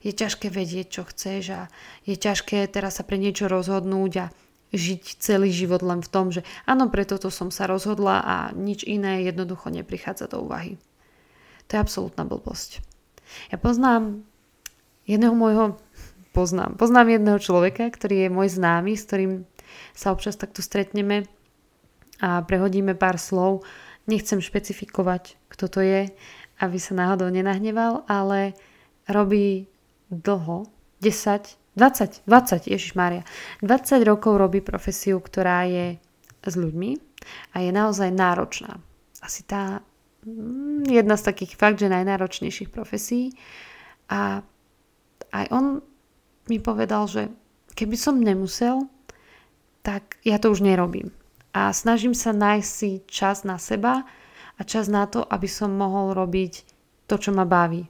je 0.02 0.12
ťažké 0.12 0.50
vedieť, 0.50 0.88
čo 0.90 1.04
chceš 1.06 1.44
a 1.54 1.62
je 2.06 2.18
ťažké 2.18 2.66
teraz 2.70 2.98
sa 2.98 3.04
pre 3.06 3.22
niečo 3.22 3.46
rozhodnúť 3.46 4.12
a 4.18 4.26
žiť 4.72 5.20
celý 5.20 5.52
život 5.52 5.84
len 5.84 6.00
v 6.00 6.10
tom, 6.10 6.32
že 6.32 6.48
áno, 6.64 6.88
preto 6.88 7.20
to 7.20 7.28
som 7.28 7.52
sa 7.52 7.68
rozhodla 7.68 8.24
a 8.24 8.36
nič 8.56 8.88
iné 8.88 9.28
jednoducho 9.28 9.68
neprichádza 9.68 10.32
do 10.32 10.48
úvahy. 10.48 10.80
To 11.68 11.78
je 11.78 11.84
absolútna 11.84 12.24
blbosť. 12.24 12.80
Ja 13.52 13.60
poznám 13.60 14.24
jedného 15.08 15.36
môjho, 15.36 15.80
poznám, 16.32 16.80
poznám 16.80 17.20
jedného 17.20 17.40
človeka, 17.40 17.92
ktorý 17.92 18.28
je 18.28 18.30
môj 18.32 18.48
známy, 18.52 18.96
s 18.96 19.08
ktorým 19.08 19.34
sa 19.96 20.12
občas 20.12 20.40
takto 20.40 20.64
stretneme 20.64 21.28
a 22.20 22.44
prehodíme 22.44 22.96
pár 22.96 23.20
slov. 23.20 23.64
Nechcem 24.08 24.44
špecifikovať, 24.44 25.38
kto 25.52 25.66
to 25.68 25.80
je, 25.84 26.02
aby 26.60 26.78
sa 26.80 26.94
náhodou 26.96 27.32
nenahneval, 27.32 28.04
ale 28.08 28.56
robí 29.08 29.71
dlho, 30.12 30.68
10, 31.00 31.58
20, 31.80 32.28
20, 32.28 32.68
Ježiš 32.68 32.94
Mária, 33.00 33.24
20 33.64 34.04
rokov 34.04 34.36
robí 34.36 34.60
profesiu, 34.60 35.24
ktorá 35.24 35.64
je 35.66 35.96
s 36.44 36.54
ľuďmi 36.60 37.00
a 37.56 37.64
je 37.64 37.72
naozaj 37.72 38.12
náročná. 38.12 38.78
Asi 39.24 39.48
tá 39.48 39.80
mm, 40.28 40.92
jedna 40.92 41.16
z 41.16 41.24
takých 41.32 41.56
fakt, 41.56 41.80
že 41.80 41.88
najnáročnejších 41.88 42.74
profesí. 42.74 43.32
A 44.12 44.44
aj 45.32 45.46
on 45.56 45.80
mi 46.52 46.58
povedal, 46.60 47.08
že 47.08 47.32
keby 47.78 47.96
som 47.96 48.20
nemusel, 48.20 48.92
tak 49.82 50.20
ja 50.28 50.38
to 50.38 50.52
už 50.52 50.66
nerobím. 50.66 51.16
A 51.56 51.72
snažím 51.72 52.16
sa 52.16 52.36
nájsť 52.36 52.70
si 52.70 52.92
čas 53.08 53.44
na 53.48 53.56
seba 53.56 54.04
a 54.56 54.62
čas 54.68 54.92
na 54.92 55.08
to, 55.08 55.24
aby 55.24 55.48
som 55.48 55.72
mohol 55.72 56.12
robiť 56.16 56.68
to, 57.08 57.16
čo 57.20 57.32
ma 57.32 57.48
baví. 57.48 57.88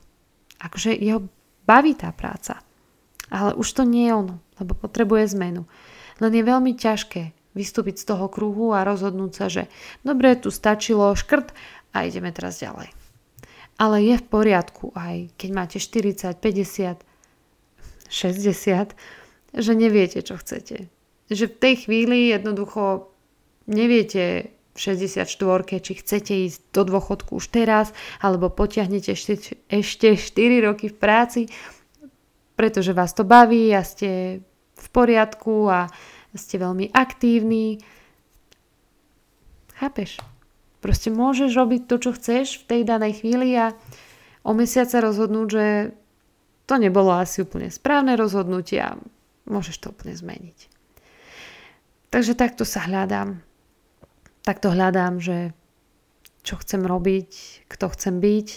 Akože 0.61 0.93
jeho 0.93 1.25
baví 1.65 1.93
tá 1.95 2.11
práca. 2.15 2.61
Ale 3.31 3.55
už 3.55 3.67
to 3.71 3.83
nie 3.87 4.11
je 4.11 4.13
ono, 4.13 4.35
lebo 4.59 4.75
potrebuje 4.75 5.35
zmenu. 5.39 5.63
Len 6.19 6.31
je 6.35 6.43
veľmi 6.43 6.75
ťažké 6.75 7.31
vystúpiť 7.55 8.03
z 8.03 8.05
toho 8.15 8.27
kruhu 8.31 8.71
a 8.71 8.87
rozhodnúť 8.87 9.31
sa, 9.31 9.45
že 9.51 9.63
dobre, 10.03 10.35
tu 10.39 10.51
stačilo 10.51 11.15
škrt 11.15 11.51
a 11.91 12.07
ideme 12.07 12.31
teraz 12.31 12.59
ďalej. 12.59 12.91
Ale 13.79 13.97
je 14.03 14.15
v 14.19 14.25
poriadku 14.27 14.93
aj 14.93 15.33
keď 15.35 15.49
máte 15.51 15.77
40, 15.81 16.37
50, 16.37 17.01
60, 18.11 18.95
že 19.51 19.71
neviete, 19.75 20.19
čo 20.23 20.39
chcete. 20.39 20.87
Že 21.31 21.45
v 21.47 21.55
tej 21.59 21.75
chvíli 21.87 22.17
jednoducho 22.31 23.11
neviete 23.67 24.51
v 24.71 24.77
64, 24.79 25.27
či 25.83 25.93
chcete 25.99 26.33
ísť 26.47 26.59
do 26.71 26.87
dôchodku 26.87 27.37
už 27.37 27.51
teraz, 27.51 27.91
alebo 28.23 28.47
potiahnete 28.47 29.11
ešte, 29.11 29.59
ešte 29.67 30.15
4 30.15 30.67
roky 30.67 30.87
v 30.87 30.95
práci, 30.95 31.41
pretože 32.55 32.95
vás 32.95 33.11
to 33.11 33.27
baví 33.27 33.73
a 33.75 33.83
ste 33.83 34.39
v 34.75 34.87
poriadku 34.95 35.67
a 35.67 35.91
ste 36.31 36.55
veľmi 36.55 36.95
aktívni. 36.95 37.83
Chápeš? 39.75 40.23
Proste 40.81 41.13
môžeš 41.13 41.51
robiť 41.53 41.81
to, 41.85 41.95
čo 42.01 42.11
chceš 42.15 42.63
v 42.63 42.67
tej 42.69 42.81
danej 42.87 43.21
chvíli 43.21 43.53
a 43.53 43.75
o 44.41 44.55
mesiac 44.55 44.89
sa 44.89 45.03
rozhodnúť, 45.03 45.47
že 45.51 45.65
to 46.65 46.79
nebolo 46.79 47.11
asi 47.13 47.43
úplne 47.43 47.69
správne 47.69 48.15
rozhodnutie 48.15 48.81
a 48.81 48.97
môžeš 49.45 49.75
to 49.83 49.91
úplne 49.93 50.15
zmeniť. 50.15 50.57
Takže 52.09 52.33
takto 52.33 52.63
sa 52.65 52.87
hľadám 52.87 53.43
takto 54.41 54.73
hľadám, 54.73 55.21
že 55.21 55.53
čo 56.41 56.57
chcem 56.57 56.81
robiť, 56.85 57.63
kto 57.69 57.85
chcem 57.93 58.17
byť, 58.17 58.47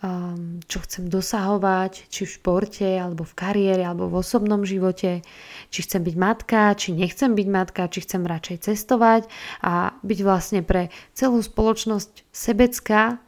um, 0.00 0.62
čo 0.64 0.78
chcem 0.86 1.10
dosahovať, 1.10 2.06
či 2.06 2.22
v 2.24 2.34
športe, 2.38 2.86
alebo 2.86 3.26
v 3.26 3.34
kariére, 3.34 3.82
alebo 3.82 4.06
v 4.06 4.22
osobnom 4.22 4.62
živote, 4.62 5.26
či 5.68 5.80
chcem 5.82 6.06
byť 6.06 6.16
matka, 6.16 6.72
či 6.78 6.94
nechcem 6.94 7.34
byť 7.34 7.48
matka, 7.50 7.90
či 7.90 8.06
chcem 8.06 8.22
radšej 8.22 8.70
cestovať 8.70 9.26
a 9.60 9.94
byť 10.00 10.20
vlastne 10.22 10.60
pre 10.62 10.94
celú 11.12 11.42
spoločnosť 11.42 12.30
sebecká, 12.30 13.18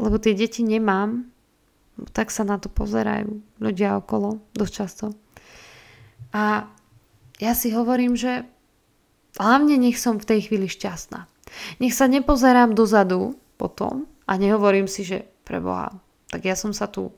lebo 0.00 0.16
tie 0.16 0.32
deti 0.32 0.64
nemám, 0.64 1.28
tak 2.16 2.32
sa 2.32 2.42
na 2.42 2.56
to 2.56 2.72
pozerajú 2.72 3.44
ľudia 3.60 4.00
okolo 4.00 4.40
dosť 4.56 4.72
často. 4.72 5.06
A 6.32 6.64
ja 7.36 7.52
si 7.52 7.68
hovorím, 7.76 8.16
že 8.16 8.48
Hlavne 9.40 9.80
nech 9.80 9.96
som 9.96 10.20
v 10.20 10.28
tej 10.28 10.40
chvíli 10.50 10.68
šťastná. 10.68 11.24
Nech 11.80 11.96
sa 11.96 12.08
nepozerám 12.08 12.76
dozadu 12.76 13.36
potom 13.56 14.08
a 14.28 14.36
nehovorím 14.36 14.88
si, 14.88 15.04
že 15.04 15.28
preboha, 15.44 15.92
tak 16.32 16.48
ja 16.48 16.56
som 16.56 16.72
sa 16.72 16.88
tu 16.88 17.12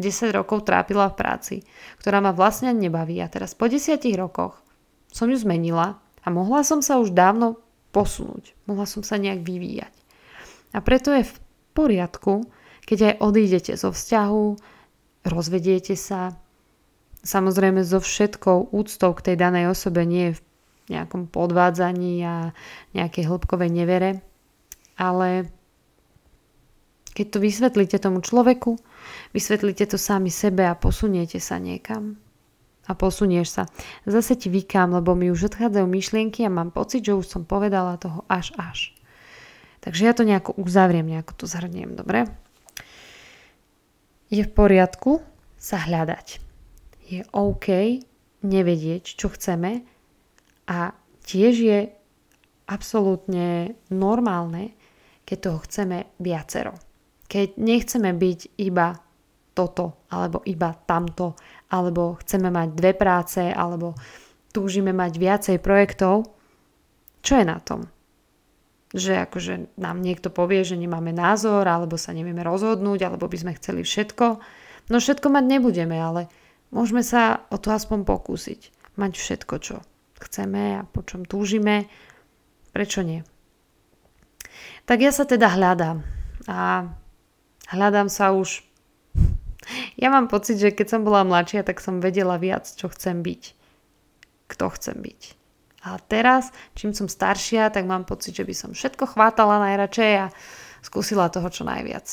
10 0.00 0.34
rokov 0.34 0.66
trápila 0.66 1.12
v 1.12 1.18
práci, 1.18 1.56
ktorá 2.00 2.18
ma 2.18 2.34
vlastne 2.34 2.72
nebaví 2.74 3.20
a 3.20 3.30
teraz 3.30 3.54
po 3.54 3.68
10 3.68 4.02
rokoch 4.18 4.58
som 5.12 5.28
ju 5.28 5.36
zmenila 5.36 6.00
a 6.24 6.26
mohla 6.32 6.64
som 6.64 6.80
sa 6.80 6.98
už 6.98 7.12
dávno 7.12 7.60
posunúť. 7.92 8.56
Mohla 8.64 8.88
som 8.88 9.04
sa 9.04 9.20
nejak 9.20 9.44
vyvíjať. 9.44 9.92
A 10.72 10.80
preto 10.80 11.12
je 11.12 11.28
v 11.28 11.34
poriadku, 11.76 12.48
keď 12.88 12.98
aj 13.12 13.14
odídete 13.20 13.72
zo 13.76 13.92
vzťahu, 13.92 14.44
rozvediete 15.28 15.92
sa, 15.94 16.32
samozrejme 17.20 17.84
so 17.84 18.00
všetkou 18.00 18.72
úctou 18.72 19.12
k 19.12 19.24
tej 19.30 19.36
danej 19.36 19.70
osobe 19.70 20.08
nie 20.08 20.32
je 20.32 20.36
v 20.40 20.44
nejakom 20.90 21.30
podvádzaní 21.30 22.14
a 22.26 22.34
nejakej 22.96 23.28
hĺbkovej 23.28 23.70
nevere. 23.70 24.10
Ale 24.98 25.50
keď 27.12 27.26
to 27.28 27.38
vysvetlíte 27.44 27.96
tomu 28.00 28.24
človeku, 28.24 28.80
vysvetlíte 29.36 29.84
to 29.84 29.98
sami 30.00 30.32
sebe 30.32 30.64
a 30.64 30.78
posuniete 30.78 31.38
sa 31.38 31.60
niekam. 31.60 32.16
A 32.90 32.98
posunieš 32.98 33.48
sa. 33.54 33.62
Zase 34.02 34.34
ti 34.34 34.50
vykám, 34.50 34.90
lebo 34.90 35.14
mi 35.14 35.30
už 35.30 35.54
odchádzajú 35.54 35.86
myšlienky 35.86 36.42
a 36.42 36.50
mám 36.50 36.74
pocit, 36.74 37.06
že 37.06 37.14
už 37.14 37.30
som 37.30 37.42
povedala 37.46 37.94
toho 37.94 38.26
až 38.26 38.50
až. 38.58 38.90
Takže 39.82 40.02
ja 40.02 40.14
to 40.14 40.26
nejako 40.26 40.58
uzavriem, 40.58 41.06
nejako 41.06 41.32
to 41.42 41.44
zhrniem, 41.46 41.94
dobre? 41.94 42.26
Je 44.32 44.42
v 44.42 44.50
poriadku 44.50 45.22
sa 45.58 45.78
hľadať. 45.78 46.42
Je 47.06 47.22
OK 47.30 48.00
nevedieť, 48.42 49.04
čo 49.14 49.30
chceme 49.30 49.86
a 50.68 50.94
tiež 51.26 51.54
je 51.58 51.78
absolútne 52.68 53.74
normálne, 53.90 54.74
keď 55.26 55.38
toho 55.38 55.58
chceme 55.66 55.98
viacero. 56.18 56.74
Keď 57.26 57.56
nechceme 57.56 58.10
byť 58.12 58.40
iba 58.60 58.96
toto, 59.52 60.08
alebo 60.08 60.40
iba 60.48 60.72
tamto, 60.84 61.36
alebo 61.72 62.16
chceme 62.20 62.48
mať 62.48 62.68
dve 62.72 62.92
práce, 62.96 63.40
alebo 63.40 63.96
túžime 64.52 64.92
mať 64.92 65.12
viacej 65.16 65.56
projektov, 65.60 66.28
čo 67.22 67.38
je 67.38 67.44
na 67.46 67.60
tom? 67.60 67.88
Že 68.92 69.24
akože 69.28 69.80
nám 69.80 70.04
niekto 70.04 70.28
povie, 70.28 70.64
že 70.64 70.76
nemáme 70.76 71.16
názor, 71.16 71.64
alebo 71.64 71.96
sa 71.96 72.12
nevieme 72.12 72.44
rozhodnúť, 72.44 73.08
alebo 73.08 73.28
by 73.28 73.38
sme 73.40 73.56
chceli 73.56 73.84
všetko. 73.84 74.26
No 74.92 74.96
všetko 75.00 75.28
mať 75.32 75.44
nebudeme, 75.48 75.96
ale 75.96 76.28
môžeme 76.74 77.00
sa 77.00 77.48
o 77.48 77.56
to 77.56 77.72
aspoň 77.72 78.04
pokúsiť. 78.04 78.72
Mať 79.00 79.12
všetko, 79.16 79.54
čo 79.64 79.76
chceme 80.28 80.78
a 80.78 80.86
po 80.86 81.02
čom 81.02 81.26
túžime. 81.26 81.90
Prečo 82.72 83.04
nie? 83.04 83.20
Tak 84.86 84.98
ja 85.02 85.12
sa 85.14 85.26
teda 85.26 85.50
hľadám. 85.52 86.02
A 86.48 86.88
hľadám 87.70 88.08
sa 88.10 88.34
už... 88.34 88.64
Ja 89.94 90.10
mám 90.10 90.26
pocit, 90.26 90.58
že 90.58 90.74
keď 90.74 90.98
som 90.98 91.06
bola 91.06 91.22
mladšia, 91.22 91.62
tak 91.62 91.78
som 91.78 92.02
vedela 92.02 92.34
viac, 92.40 92.66
čo 92.66 92.90
chcem 92.90 93.22
byť. 93.22 93.42
Kto 94.50 94.64
chcem 94.74 94.98
byť. 94.98 95.20
A 95.82 95.98
teraz, 95.98 96.54
čím 96.78 96.94
som 96.94 97.10
staršia, 97.10 97.70
tak 97.70 97.86
mám 97.86 98.06
pocit, 98.06 98.34
že 98.38 98.46
by 98.46 98.54
som 98.54 98.70
všetko 98.70 99.18
chvátala 99.18 99.58
najradšej 99.70 100.12
a 100.18 100.26
skúsila 100.82 101.30
toho 101.30 101.46
čo 101.50 101.66
najviac. 101.66 102.06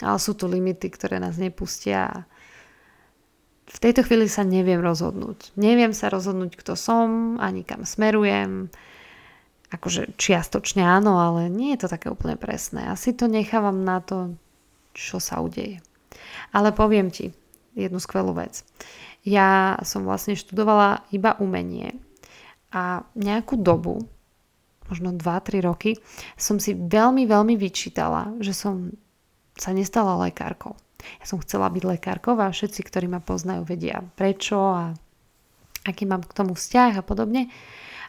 Ale 0.00 0.18
sú 0.20 0.32
tu 0.32 0.48
limity, 0.48 0.88
ktoré 0.88 1.20
nás 1.20 1.36
nepustia 1.36 2.24
v 3.72 3.78
tejto 3.80 4.04
chvíli 4.04 4.28
sa 4.28 4.44
neviem 4.44 4.84
rozhodnúť. 4.84 5.56
Neviem 5.56 5.96
sa 5.96 6.12
rozhodnúť, 6.12 6.60
kto 6.60 6.76
som, 6.76 7.40
ani 7.40 7.64
kam 7.64 7.88
smerujem. 7.88 8.68
Akože 9.72 10.12
čiastočne 10.20 10.84
áno, 10.84 11.16
ale 11.16 11.48
nie 11.48 11.72
je 11.72 11.88
to 11.88 11.92
také 11.96 12.12
úplne 12.12 12.36
presné. 12.36 12.84
Asi 12.92 13.16
to 13.16 13.32
nechávam 13.32 13.80
na 13.80 14.04
to, 14.04 14.36
čo 14.92 15.16
sa 15.16 15.40
udeje. 15.40 15.80
Ale 16.52 16.76
poviem 16.76 17.08
ti 17.08 17.32
jednu 17.72 17.96
skvelú 17.96 18.36
vec. 18.36 18.60
Ja 19.24 19.80
som 19.80 20.04
vlastne 20.04 20.36
študovala 20.36 21.08
iba 21.08 21.40
umenie 21.40 21.96
a 22.68 23.08
nejakú 23.16 23.56
dobu, 23.56 24.04
možno 24.92 25.16
2-3 25.16 25.64
roky, 25.64 25.96
som 26.36 26.60
si 26.60 26.76
veľmi, 26.76 27.24
veľmi 27.24 27.56
vyčítala, 27.56 28.36
že 28.44 28.52
som 28.52 28.92
sa 29.56 29.72
nestala 29.72 30.20
lekárkou. 30.28 30.76
Ja 31.20 31.26
som 31.26 31.42
chcela 31.42 31.68
byť 31.68 31.82
lekárkou 31.84 32.38
a 32.38 32.52
všetci, 32.52 32.80
ktorí 32.86 33.06
ma 33.10 33.20
poznajú, 33.22 33.66
vedia 33.66 34.02
prečo 34.14 34.58
a 34.58 34.94
aký 35.82 36.06
mám 36.06 36.22
k 36.22 36.36
tomu 36.36 36.54
vzťah 36.54 36.98
a 36.98 37.06
podobne. 37.06 37.50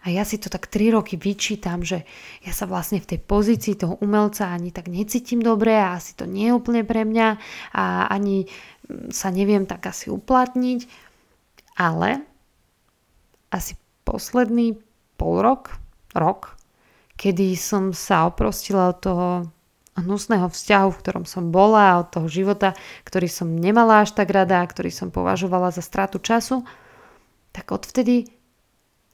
A 0.04 0.12
ja 0.12 0.28
si 0.28 0.36
to 0.36 0.52
tak 0.52 0.68
3 0.68 1.00
roky 1.00 1.16
vyčítam, 1.16 1.80
že 1.80 2.04
ja 2.44 2.52
sa 2.52 2.68
vlastne 2.68 3.00
v 3.00 3.16
tej 3.16 3.20
pozícii 3.24 3.80
toho 3.80 3.96
umelca 4.04 4.52
ani 4.52 4.76
tak 4.76 4.92
necítim 4.92 5.40
dobre 5.40 5.80
a 5.80 5.96
asi 5.96 6.12
to 6.20 6.28
nie 6.28 6.52
je 6.52 6.58
úplne 6.60 6.84
pre 6.84 7.08
mňa 7.08 7.40
a 7.72 8.12
ani 8.12 8.52
sa 9.16 9.32
neviem 9.32 9.64
tak 9.64 9.88
asi 9.88 10.12
uplatniť. 10.12 10.86
Ale 11.80 12.20
asi 13.48 13.80
posledný 14.04 14.76
pol 15.16 15.40
rok, 15.40 15.80
rok, 16.12 16.60
kedy 17.16 17.56
som 17.56 17.96
sa 17.96 18.28
oprostila 18.28 18.92
od 18.92 19.00
toho 19.00 19.28
hnusného 19.94 20.50
vzťahu, 20.50 20.90
v 20.90 21.02
ktorom 21.02 21.26
som 21.30 21.54
bola, 21.54 22.02
od 22.02 22.10
toho 22.10 22.26
života, 22.26 22.74
ktorý 23.06 23.30
som 23.30 23.54
nemala 23.54 24.02
až 24.02 24.18
tak 24.18 24.34
rada, 24.34 24.62
ktorý 24.66 24.90
som 24.90 25.14
považovala 25.14 25.70
za 25.70 25.86
stratu 25.86 26.18
času, 26.18 26.66
tak 27.54 27.70
odvtedy 27.70 28.26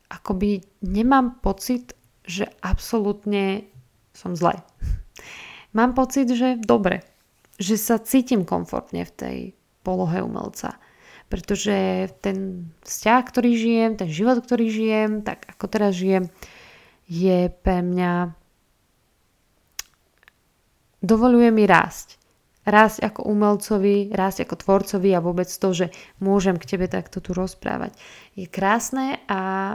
akoby 0.08 0.64
nemám 0.82 1.44
pocit, 1.44 1.94
že 2.24 2.48
absolútne 2.64 3.68
som 4.16 4.34
zle. 4.34 4.56
Mám 5.78 5.94
pocit, 5.94 6.32
že 6.32 6.58
dobre, 6.58 7.06
že 7.60 7.78
sa 7.78 8.02
cítim 8.02 8.48
komfortne 8.48 9.06
v 9.06 9.14
tej 9.14 9.38
polohe 9.84 10.24
umelca. 10.24 10.80
Pretože 11.30 12.10
ten 12.26 12.70
vzťah, 12.82 13.22
ktorý 13.22 13.52
žijem, 13.54 13.92
ten 13.94 14.10
život, 14.10 14.42
ktorý 14.42 14.66
žijem, 14.66 15.22
tak 15.22 15.46
ako 15.46 15.66
teraz 15.70 15.94
žijem, 15.94 16.34
je 17.06 17.54
pre 17.54 17.86
mňa 17.86 18.34
dovoluje 21.00 21.50
mi 21.52 21.64
rásť. 21.68 22.20
Rásť 22.68 23.02
ako 23.02 23.26
umelcovi, 23.26 24.14
rásť 24.14 24.46
ako 24.46 24.56
tvorcovi 24.62 25.10
a 25.16 25.24
vôbec 25.24 25.50
to, 25.50 25.74
že 25.74 25.90
môžem 26.22 26.60
k 26.60 26.76
tebe 26.76 26.86
takto 26.86 27.24
tu 27.24 27.34
rozprávať. 27.34 27.98
Je 28.38 28.46
krásne 28.46 29.24
a 29.26 29.74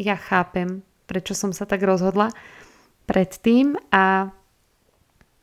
ja 0.00 0.16
chápem, 0.16 0.80
prečo 1.04 1.36
som 1.36 1.52
sa 1.52 1.68
tak 1.68 1.84
rozhodla 1.84 2.32
predtým 3.04 3.76
a 3.92 4.32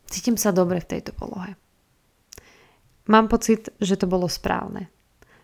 cítim 0.10 0.40
sa 0.40 0.50
dobre 0.50 0.82
v 0.82 0.90
tejto 0.98 1.14
polohe. 1.14 1.54
Mám 3.06 3.30
pocit, 3.30 3.70
že 3.78 4.00
to 4.00 4.10
bolo 4.10 4.26
správne. 4.26 4.90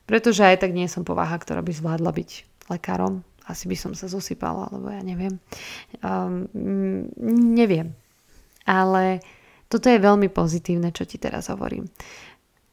Pretože 0.05 0.45
aj 0.45 0.65
tak 0.65 0.71
nie 0.73 0.85
som 0.85 1.05
povaha, 1.05 1.37
ktorá 1.37 1.65
by 1.65 1.73
zvládla 1.73 2.11
byť 2.13 2.29
lekárom. 2.69 3.21
Asi 3.45 3.69
by 3.69 3.77
som 3.77 3.93
sa 3.93 4.09
zosypala, 4.09 4.69
alebo 4.69 4.89
ja 4.89 5.01
neviem. 5.05 5.37
Um, 6.01 6.49
neviem 7.53 7.93
ale 8.65 9.21
toto 9.69 9.89
je 9.89 10.01
veľmi 10.01 10.29
pozitívne, 10.29 10.93
čo 10.93 11.05
ti 11.05 11.17
teraz 11.21 11.49
hovorím. 11.49 11.89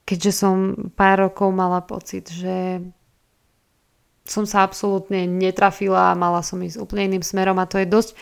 Keďže 0.03 0.33
som 0.35 0.55
pár 0.99 1.31
rokov 1.31 1.55
mala 1.55 1.81
pocit, 1.85 2.27
že 2.29 2.83
som 4.27 4.47
sa 4.47 4.63
absolútne 4.67 5.27
netrafila 5.27 6.13
a 6.13 6.19
mala 6.19 6.43
som 6.43 6.59
ísť 6.63 6.79
úplne 6.79 7.15
iným 7.15 7.25
smerom 7.25 7.59
a 7.59 7.69
to 7.69 7.79
je 7.79 7.87
dosť 7.87 8.15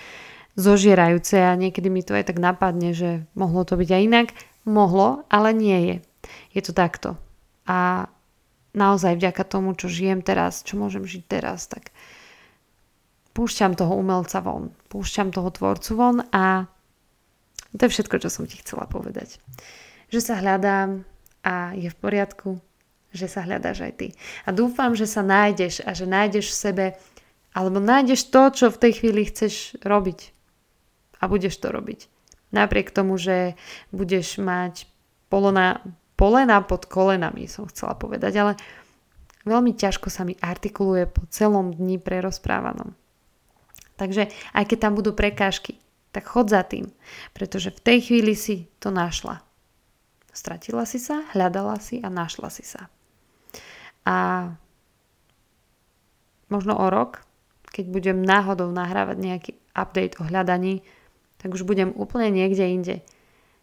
zožierajúce 0.57 1.37
a 1.41 1.57
niekedy 1.57 1.89
mi 1.93 2.03
to 2.05 2.17
aj 2.17 2.33
tak 2.33 2.39
napadne, 2.41 2.93
že 2.93 3.25
mohlo 3.39 3.65
to 3.65 3.79
byť 3.79 3.91
aj 3.91 4.03
inak. 4.03 4.29
Mohlo, 4.69 5.25
ale 5.33 5.57
nie 5.57 5.79
je. 5.89 5.97
Je 6.53 6.61
to 6.61 6.77
takto. 6.77 7.17
A 7.65 8.11
naozaj 8.77 9.17
vďaka 9.17 9.43
tomu, 9.47 9.73
čo 9.77 9.89
žijem 9.89 10.21
teraz, 10.21 10.67
čo 10.67 10.77
môžem 10.77 11.07
žiť 11.07 11.23
teraz, 11.27 11.71
tak 11.71 11.95
púšťam 13.33 13.79
toho 13.79 13.97
umelca 13.97 14.43
von, 14.43 14.75
púšťam 14.93 15.33
toho 15.33 15.49
tvorcu 15.49 15.91
von 15.97 16.17
a 16.35 16.67
to 17.77 17.87
je 17.87 17.93
všetko, 17.95 18.17
čo 18.19 18.29
som 18.33 18.45
ti 18.51 18.59
chcela 18.59 18.91
povedať. 18.91 19.39
Že 20.11 20.21
sa 20.21 20.35
hľadám 20.43 21.07
a 21.47 21.77
je 21.79 21.87
v 21.87 22.01
poriadku, 22.01 22.59
že 23.15 23.31
sa 23.31 23.47
hľadáš 23.47 23.87
aj 23.87 23.93
ty. 23.95 24.09
A 24.47 24.51
dúfam, 24.51 24.95
že 24.95 25.07
sa 25.07 25.23
nájdeš 25.23 25.83
a 25.87 25.95
že 25.95 26.07
nájdeš 26.07 26.51
v 26.51 26.59
sebe 26.59 26.87
alebo 27.51 27.83
nájdeš 27.83 28.31
to, 28.31 28.43
čo 28.55 28.67
v 28.71 28.81
tej 28.81 28.93
chvíli 29.03 29.27
chceš 29.27 29.75
robiť. 29.83 30.31
A 31.19 31.27
budeš 31.27 31.59
to 31.59 31.75
robiť. 31.75 32.07
Napriek 32.55 32.95
tomu, 32.95 33.19
že 33.19 33.59
budeš 33.95 34.39
mať 34.43 34.87
polona, 35.31 35.83
polena 36.15 36.63
pod 36.63 36.87
kolenami, 36.87 37.47
som 37.47 37.67
chcela 37.71 37.95
povedať, 37.95 38.33
ale 38.39 38.53
veľmi 39.47 39.75
ťažko 39.75 40.11
sa 40.11 40.27
mi 40.27 40.35
artikuluje 40.39 41.07
po 41.11 41.27
celom 41.31 41.75
dni 41.75 41.99
prerozprávanom. 42.03 42.95
Takže 43.99 44.33
aj 44.57 44.65
keď 44.67 44.79
tam 44.81 44.93
budú 44.97 45.13
prekážky, 45.13 45.77
tak 46.11 46.27
chod 46.27 46.51
za 46.51 46.67
tým, 46.67 46.91
pretože 47.35 47.71
v 47.71 47.81
tej 47.81 47.99
chvíli 48.11 48.35
si 48.35 48.67
to 48.83 48.91
našla. 48.91 49.43
Stratila 50.31 50.87
si 50.87 51.03
sa, 51.03 51.27
hľadala 51.35 51.79
si 51.83 51.99
a 52.03 52.09
našla 52.11 52.51
si 52.51 52.63
sa. 52.63 52.87
A 54.07 54.51
možno 56.51 56.75
o 56.79 56.87
rok, 56.91 57.23
keď 57.71 57.87
budem 57.91 58.19
náhodou 58.23 58.71
nahrávať 58.71 59.17
nejaký 59.19 59.53
update 59.75 60.19
o 60.19 60.27
hľadaní, 60.27 60.83
tak 61.39 61.55
už 61.55 61.63
budem 61.63 61.95
úplne 61.95 62.31
niekde 62.35 62.67
inde. 62.67 62.97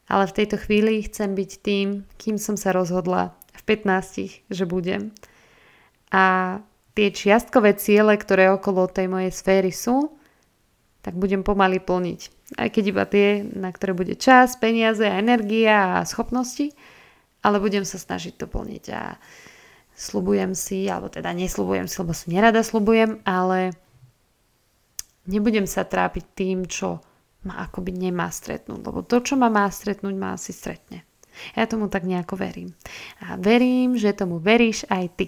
Ale 0.07 0.23
v 0.27 0.35
tejto 0.39 0.55
chvíli 0.55 1.03
chcem 1.03 1.35
byť 1.35 1.51
tým, 1.59 1.87
kým 2.15 2.39
som 2.39 2.55
sa 2.55 2.71
rozhodla 2.71 3.35
v 3.51 3.61
15, 3.67 4.47
že 4.47 4.63
budem. 4.63 5.11
A 6.15 6.57
tie 6.95 7.11
čiastkové 7.11 7.75
ciele, 7.75 8.15
ktoré 8.15 8.47
okolo 8.49 8.87
tej 8.87 9.11
mojej 9.11 9.31
sféry 9.35 9.75
sú, 9.75 10.16
tak 11.07 11.15
budem 11.15 11.47
pomaly 11.47 11.79
plniť 11.79 12.35
aj 12.55 12.71
keď 12.71 12.83
iba 12.87 13.03
tie, 13.03 13.43
na 13.43 13.75
ktoré 13.75 13.91
bude 13.91 14.15
čas, 14.15 14.55
peniaze, 14.55 15.03
energia 15.03 15.99
a 15.99 16.07
schopnosti, 16.07 16.71
ale 17.43 17.59
budem 17.59 17.83
sa 17.83 17.99
snažiť 17.99 18.39
to 18.39 18.47
plniť 18.47 18.83
a 18.95 19.19
slubujem 19.91 20.55
si, 20.55 20.87
alebo 20.87 21.11
teda 21.11 21.35
neslubujem 21.35 21.91
si, 21.91 21.99
lebo 21.99 22.15
si 22.15 22.31
nerada 22.31 22.63
slubujem, 22.63 23.19
ale 23.27 23.75
Nebudem 25.27 25.67
sa 25.67 25.83
trápiť 25.83 26.25
tým, 26.39 26.57
čo 26.71 27.03
ma 27.43 27.59
akoby 27.67 27.91
nemá 27.91 28.31
stretnúť, 28.31 28.79
lebo 28.79 29.03
to, 29.03 29.19
čo 29.19 29.35
ma 29.35 29.51
má 29.51 29.67
stretnúť, 29.67 30.15
ma 30.15 30.39
asi 30.39 30.55
stretne. 30.55 31.03
Ja 31.53 31.67
tomu 31.67 31.91
tak 31.91 32.07
nejako 32.07 32.39
verím. 32.39 32.71
A 33.19 33.35
verím, 33.35 33.99
že 33.99 34.15
tomu 34.15 34.39
veríš 34.39 34.87
aj 34.87 35.05
ty. 35.19 35.27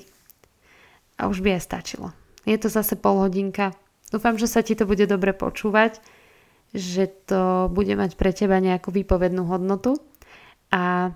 A 1.20 1.28
už 1.28 1.44
by 1.44 1.60
aj 1.60 1.68
stačilo. 1.68 2.16
Je 2.48 2.56
to 2.56 2.72
zase 2.72 2.96
pol 2.96 3.20
hodinka. 3.20 3.76
Dúfam, 4.10 4.36
že 4.42 4.50
sa 4.50 4.66
ti 4.66 4.74
to 4.74 4.90
bude 4.90 5.06
dobre 5.06 5.38
počúvať, 5.38 6.02
že 6.74 7.10
to 7.30 7.70
bude 7.70 7.94
mať 7.94 8.18
pre 8.18 8.34
teba 8.34 8.58
nejakú 8.62 8.90
výpovednú 8.94 9.46
hodnotu 9.46 9.98
a 10.74 11.14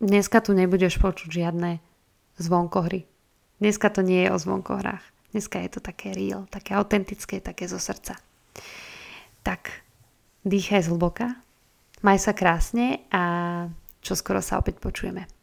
dneska 0.00 0.44
tu 0.44 0.52
nebudeš 0.52 1.00
počuť 1.00 1.28
žiadne 1.28 1.80
zvonkohry. 2.36 3.08
Dneska 3.60 3.88
to 3.88 4.04
nie 4.04 4.28
je 4.28 4.32
o 4.32 4.40
zvonkohrách. 4.40 5.04
Dneska 5.32 5.60
je 5.60 5.70
to 5.72 5.80
také 5.80 6.12
real, 6.12 6.48
také 6.48 6.76
autentické, 6.76 7.40
také 7.40 7.68
zo 7.68 7.80
srdca. 7.80 8.16
Tak, 9.44 9.84
dýchaj 10.44 10.88
zhlboka, 10.88 11.36
maj 12.00 12.20
sa 12.20 12.32
krásne 12.36 13.04
a 13.12 13.24
čo 14.00 14.16
skoro 14.16 14.40
sa 14.40 14.60
opäť 14.60 14.80
počujeme. 14.80 15.35